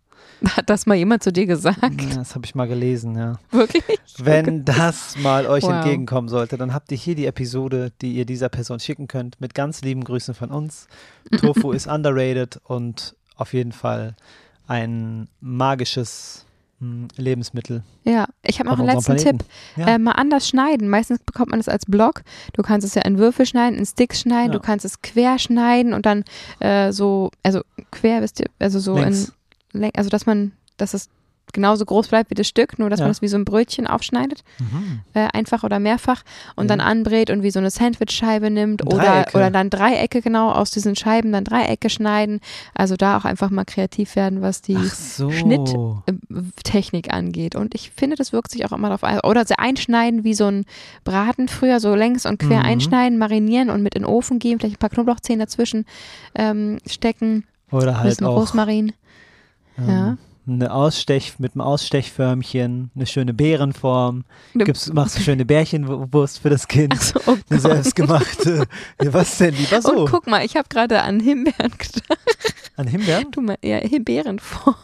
Hat 0.58 0.70
das 0.70 0.86
mal 0.86 0.96
jemand 0.96 1.24
zu 1.24 1.32
dir 1.32 1.46
gesagt? 1.46 1.82
Ja, 1.82 2.16
das 2.16 2.36
habe 2.36 2.46
ich 2.46 2.56
mal 2.56 2.68
gelesen, 2.68 3.16
ja. 3.16 3.40
Wirklich? 3.52 4.00
Wenn 4.18 4.66
das 4.66 5.16
mal 5.18 5.46
euch 5.46 5.64
wow. 5.64 5.74
entgegenkommen 5.74 6.30
sollte, 6.30 6.58
dann 6.58 6.74
habt 6.74 6.92
ihr 6.92 6.98
hier 6.98 7.16
die 7.16 7.26
Episode, 7.26 7.92
die 8.02 8.14
ihr 8.14 8.26
dieser 8.26 8.50
Person 8.50 8.80
schicken 8.80 9.08
könnt, 9.08 9.40
mit 9.40 9.54
ganz 9.54 9.82
lieben 9.82 10.04
Grüßen 10.04 10.34
von 10.34 10.50
uns. 10.50 10.88
Tofu 11.38 11.72
ist 11.72 11.88
underrated 11.88 12.60
und 12.64 13.16
auf 13.36 13.54
jeden 13.54 13.72
Fall 13.72 14.16
ein 14.68 15.28
magisches 15.40 16.46
Lebensmittel. 17.16 17.84
Ja, 18.04 18.26
ich 18.44 18.60
habe 18.60 18.70
noch 18.70 18.80
einen 18.80 18.88
letzten 18.88 19.18
Tipp. 19.18 19.44
Ja. 19.76 19.88
Äh, 19.88 20.00
mal 20.00 20.14
anders 20.14 20.48
schneiden. 20.48 20.90
Meistens 20.90 21.20
bekommt 21.20 21.52
man 21.52 21.60
es 21.60 21.70
als 21.70 21.86
Block. 21.86 22.24
Du 22.54 22.64
kannst 22.64 22.86
es 22.86 22.96
ja 22.96 23.04
in 23.04 23.18
Würfel 23.18 23.46
schneiden, 23.46 23.78
in 23.78 23.86
Sticks 23.86 24.22
schneiden, 24.22 24.52
ja. 24.52 24.58
du 24.58 24.60
kannst 24.60 24.86
es 24.86 25.02
quer 25.02 25.38
schneiden 25.38 25.94
und 25.94 26.06
dann 26.06 26.24
äh, 26.60 26.92
so, 26.92 27.30
also 27.44 27.62
quer, 27.92 28.22
wisst 28.22 28.40
ihr, 28.40 28.48
also 28.60 28.80
so 28.80 28.96
Längs. 28.96 29.34
in, 29.74 29.92
also 29.96 30.10
dass 30.10 30.26
man, 30.26 30.54
dass 30.78 30.94
es 30.94 31.10
genauso 31.54 31.86
groß 31.86 32.08
bleibt 32.08 32.30
wie 32.30 32.36
das 32.36 32.48
Stück, 32.48 32.80
nur 32.80 32.90
dass 32.90 33.00
ja. 33.00 33.06
man 33.06 33.12
es 33.12 33.22
wie 33.22 33.28
so 33.28 33.38
ein 33.38 33.46
Brötchen 33.46 33.88
aufschneidet, 33.88 34.44
mhm. 34.60 35.02
äh, 35.14 35.28
einfach 35.34 35.64
oder 35.64 35.80
mehrfach 35.80 36.24
und 36.56 36.66
ja. 36.66 36.76
dann 36.76 36.82
anbrät 36.82 37.30
und 37.30 37.44
wie 37.44 37.52
so 37.52 37.60
eine 37.60 37.70
Sandwichscheibe 37.70 38.50
nimmt 38.50 38.86
oder, 38.86 39.26
oder 39.34 39.52
dann 39.52 39.70
Dreiecke 39.70 40.22
genau 40.22 40.52
aus 40.52 40.72
diesen 40.72 40.96
Scheiben 40.96 41.32
dann 41.32 41.44
Dreiecke 41.44 41.90
schneiden. 41.90 42.40
Also 42.74 42.96
da 42.96 43.18
auch 43.18 43.26
einfach 43.26 43.50
mal 43.50 43.66
kreativ 43.66 44.16
werden, 44.16 44.42
was 44.42 44.62
die 44.62 44.78
so. 44.78 45.32
Schnitttechnik 45.32 47.14
angeht. 47.14 47.56
Und 47.56 47.76
ich 47.76 47.92
finde, 47.92 48.16
das 48.16 48.34
wirkt 48.34 48.52
sich 48.52 48.66
auch 48.66 48.72
immer 48.72 48.90
darauf 48.90 49.04
ein. 49.04 49.20
Oder 49.22 49.46
sie 49.46 49.58
einschneiden 49.58 50.24
wie 50.24 50.34
so 50.34 50.48
ein 50.48 50.66
Braten 51.04 51.48
früher, 51.48 51.80
so 51.80 51.96
längs 51.96 52.26
und 52.26 52.40
quer 52.40 52.60
mhm. 52.60 52.66
einschneiden, 52.66 53.18
marinieren 53.18 53.70
und 53.70 53.84
mit 53.84 53.96
in 53.96 54.04
den 54.04 54.10
Ofen 54.10 54.40
geben, 54.40 54.60
vielleicht 54.60 54.76
ein 54.76 54.80
paar 54.80 54.90
Knoblauchzehen 54.90 55.40
dazwischen 55.40 55.86
ähm, 56.36 56.80
stecken. 56.88 57.46
Oder 57.72 58.00
halt 58.00 58.22
auch 58.24 58.36
Rosmarin. 58.36 58.94
Ähm, 59.78 59.90
ja 59.90 60.18
eine 60.48 60.74
Ausstech 60.74 61.40
mit 61.40 61.54
einem 61.54 61.62
Ausstechförmchen, 61.62 62.92
eine 62.96 63.06
schöne 63.06 63.34
Beerenform. 63.34 64.26
Gibst, 64.54 64.94
machst 64.94 65.18
du 65.18 65.22
schöne 65.22 65.46
Bärchenwurst 65.46 66.40
für 66.40 66.50
das 66.50 66.68
Kind. 66.68 67.00
So, 67.02 67.20
oh 67.28 67.38
eine 67.50 67.60
selbstgemachte. 67.60 68.66
ja, 69.02 69.14
was 69.14 69.38
denn 69.38 69.56
lieber 69.56 69.82
so? 69.82 69.92
Und 69.92 70.12
guck 70.12 70.28
mal, 70.28 70.46
ich 70.46 70.56
habe 70.56 70.68
gerade 70.70 71.02
an 71.02 71.20
Himbeeren 71.20 71.72
gedacht. 71.78 72.20
An 72.78 72.88
Himbeeren? 72.88 73.32
Du 73.32 73.42
mal, 73.42 73.58
ja, 73.64 73.78
Himbeerenform. 73.78 74.76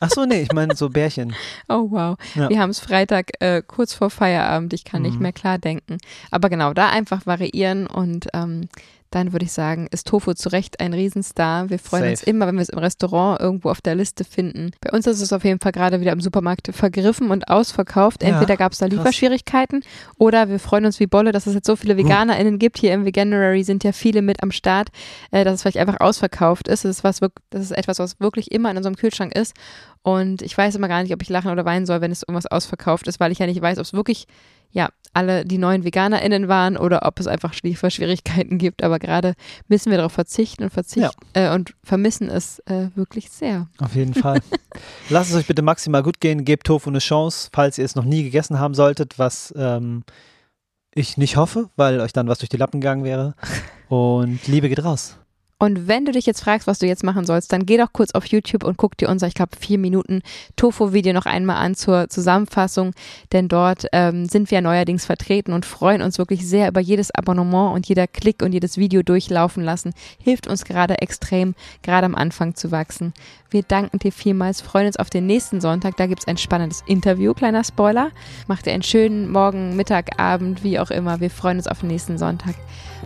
Ach 0.00 0.10
so, 0.10 0.26
nee, 0.26 0.42
ich 0.42 0.52
meine 0.52 0.76
so 0.76 0.90
Bärchen. 0.90 1.34
Oh 1.68 1.86
wow. 1.90 2.18
Ja. 2.34 2.50
Wir 2.50 2.58
haben 2.58 2.70
es 2.70 2.80
Freitag 2.80 3.30
äh, 3.40 3.62
kurz 3.66 3.94
vor 3.94 4.10
Feierabend. 4.10 4.74
Ich 4.74 4.84
kann 4.84 5.00
mhm. 5.00 5.08
nicht 5.08 5.20
mehr 5.20 5.32
klar 5.32 5.58
denken. 5.58 5.96
Aber 6.30 6.50
genau, 6.50 6.74
da 6.74 6.90
einfach 6.90 7.24
variieren 7.24 7.86
und 7.86 8.28
ähm, 8.34 8.68
dann 9.14 9.32
würde 9.32 9.44
ich 9.44 9.52
sagen, 9.52 9.86
ist 9.90 10.06
Tofu 10.06 10.34
zu 10.34 10.48
Recht 10.48 10.80
ein 10.80 10.92
Riesenstar. 10.92 11.70
Wir 11.70 11.78
freuen 11.78 12.02
Safe. 12.02 12.10
uns 12.10 12.22
immer, 12.24 12.46
wenn 12.46 12.56
wir 12.56 12.62
es 12.62 12.68
im 12.68 12.78
Restaurant 12.78 13.40
irgendwo 13.40 13.70
auf 13.70 13.80
der 13.80 13.94
Liste 13.94 14.24
finden. 14.24 14.72
Bei 14.80 14.90
uns 14.90 15.06
ist 15.06 15.20
es 15.20 15.32
auf 15.32 15.44
jeden 15.44 15.60
Fall 15.60 15.72
gerade 15.72 16.00
wieder 16.00 16.12
im 16.12 16.20
Supermarkt 16.20 16.68
vergriffen 16.74 17.30
und 17.30 17.48
ausverkauft. 17.48 18.22
Entweder 18.22 18.54
ja, 18.54 18.56
gab 18.56 18.72
es 18.72 18.78
da 18.78 18.86
Lieferschwierigkeiten 18.86 19.82
oder 20.18 20.48
wir 20.48 20.58
freuen 20.58 20.86
uns 20.86 20.98
wie 21.00 21.06
Bolle, 21.06 21.32
dass 21.32 21.46
es 21.46 21.54
jetzt 21.54 21.66
so 21.66 21.76
viele 21.76 21.96
VeganerInnen 21.96 22.58
gibt. 22.58 22.78
Hier 22.78 22.92
im 22.92 23.04
Veganuary 23.04 23.62
sind 23.62 23.84
ja 23.84 23.92
viele 23.92 24.22
mit 24.22 24.42
am 24.42 24.50
Start, 24.50 24.88
äh, 25.30 25.44
dass 25.44 25.54
es 25.54 25.62
vielleicht 25.62 25.78
einfach 25.78 26.00
ausverkauft 26.00 26.68
ist. 26.68 26.84
Das 26.84 26.98
ist, 26.98 27.04
was, 27.04 27.20
das 27.50 27.62
ist 27.62 27.70
etwas, 27.70 27.98
was 27.98 28.20
wirklich 28.20 28.50
immer 28.50 28.70
in 28.70 28.76
unserem 28.76 28.96
Kühlschrank 28.96 29.36
ist 29.36 29.54
Und 30.04 30.42
ich 30.42 30.56
weiß 30.56 30.74
immer 30.74 30.88
gar 30.88 31.02
nicht, 31.02 31.14
ob 31.14 31.22
ich 31.22 31.30
lachen 31.30 31.50
oder 31.50 31.64
weinen 31.64 31.86
soll, 31.86 32.02
wenn 32.02 32.12
es 32.12 32.22
irgendwas 32.22 32.44
ausverkauft 32.46 33.08
ist, 33.08 33.20
weil 33.20 33.32
ich 33.32 33.38
ja 33.38 33.46
nicht 33.46 33.60
weiß, 33.60 33.78
ob 33.78 33.84
es 33.84 33.94
wirklich 33.94 34.26
ja, 34.74 34.90
alle 35.12 35.44
die 35.44 35.56
neuen 35.56 35.84
VeganerInnen 35.84 36.48
waren 36.48 36.76
oder 36.76 37.06
ob 37.06 37.20
es 37.20 37.28
einfach 37.28 37.54
Schwierigkeiten 37.54 38.58
gibt. 38.58 38.82
Aber 38.82 38.98
gerade 38.98 39.34
müssen 39.68 39.90
wir 39.90 39.96
darauf 39.96 40.12
verzichten 40.12 40.64
und 40.64 40.70
verzichten 40.70 41.26
ja. 41.34 41.52
äh, 41.52 41.54
und 41.54 41.74
vermissen 41.84 42.28
es 42.28 42.58
äh, 42.66 42.88
wirklich 42.96 43.30
sehr. 43.30 43.68
Auf 43.78 43.94
jeden 43.94 44.14
Fall. 44.14 44.40
Lasst 45.08 45.30
es 45.30 45.36
euch 45.36 45.46
bitte 45.46 45.62
maximal 45.62 46.02
gut 46.02 46.20
gehen. 46.20 46.44
Gebt 46.44 46.66
Tofu 46.66 46.90
eine 46.90 46.98
Chance, 46.98 47.48
falls 47.52 47.78
ihr 47.78 47.84
es 47.84 47.94
noch 47.94 48.04
nie 48.04 48.24
gegessen 48.24 48.58
haben 48.58 48.74
solltet, 48.74 49.18
was 49.18 49.54
ähm, 49.56 50.02
ich 50.92 51.16
nicht 51.16 51.36
hoffe, 51.36 51.70
weil 51.76 52.00
euch 52.00 52.12
dann 52.12 52.28
was 52.28 52.40
durch 52.40 52.48
die 52.48 52.56
Lappen 52.56 52.80
gegangen 52.80 53.04
wäre. 53.04 53.34
Und 53.88 54.46
Liebe 54.48 54.68
geht 54.68 54.84
raus. 54.84 55.16
Und 55.64 55.88
wenn 55.88 56.04
du 56.04 56.12
dich 56.12 56.26
jetzt 56.26 56.42
fragst, 56.42 56.66
was 56.66 56.78
du 56.78 56.86
jetzt 56.86 57.04
machen 57.04 57.24
sollst, 57.24 57.50
dann 57.50 57.64
geh 57.64 57.78
doch 57.78 57.90
kurz 57.90 58.10
auf 58.10 58.26
YouTube 58.26 58.64
und 58.64 58.76
guck 58.76 58.98
dir 58.98 59.08
unser, 59.08 59.28
ich 59.28 59.32
glaube, 59.32 59.56
vier 59.58 59.78
Minuten 59.78 60.20
Tofu-Video 60.56 61.14
noch 61.14 61.24
einmal 61.24 61.56
an 61.56 61.74
zur 61.74 62.10
Zusammenfassung, 62.10 62.92
denn 63.32 63.48
dort 63.48 63.86
ähm, 63.92 64.26
sind 64.26 64.50
wir 64.50 64.60
neuerdings 64.60 65.06
vertreten 65.06 65.54
und 65.54 65.64
freuen 65.64 66.02
uns 66.02 66.18
wirklich 66.18 66.46
sehr 66.46 66.68
über 66.68 66.80
jedes 66.80 67.10
Abonnement 67.14 67.74
und 67.74 67.88
jeder 67.88 68.06
Klick 68.06 68.42
und 68.42 68.52
jedes 68.52 68.76
Video 68.76 69.02
durchlaufen 69.02 69.64
lassen. 69.64 69.94
Hilft 70.22 70.48
uns 70.48 70.66
gerade 70.66 70.98
extrem, 71.00 71.54
gerade 71.80 72.04
am 72.04 72.14
Anfang 72.14 72.54
zu 72.54 72.70
wachsen. 72.70 73.14
Wir 73.48 73.62
danken 73.62 73.98
dir 74.00 74.12
vielmals, 74.12 74.60
freuen 74.60 74.88
uns 74.88 74.98
auf 74.98 75.08
den 75.08 75.24
nächsten 75.24 75.62
Sonntag. 75.62 75.96
Da 75.96 76.06
gibt 76.06 76.20
es 76.20 76.28
ein 76.28 76.36
spannendes 76.36 76.82
Interview, 76.86 77.32
kleiner 77.32 77.64
Spoiler. 77.64 78.10
Macht 78.48 78.66
dir 78.66 78.74
einen 78.74 78.82
schönen 78.82 79.32
Morgen, 79.32 79.76
Mittag, 79.76 80.20
Abend, 80.20 80.62
wie 80.62 80.78
auch 80.78 80.90
immer. 80.90 81.20
Wir 81.20 81.30
freuen 81.30 81.56
uns 81.56 81.68
auf 81.68 81.80
den 81.80 81.88
nächsten 81.88 82.18
Sonntag. 82.18 82.54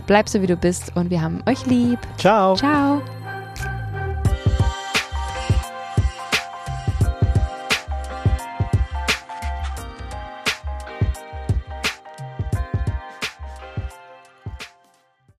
Bleib 0.07 0.27
so, 0.27 0.41
wie 0.41 0.47
du 0.47 0.57
bist 0.57 0.91
und 0.95 1.09
wir 1.09 1.21
haben 1.21 1.41
euch 1.45 1.65
lieb. 1.65 1.99
Ciao. 2.55 3.18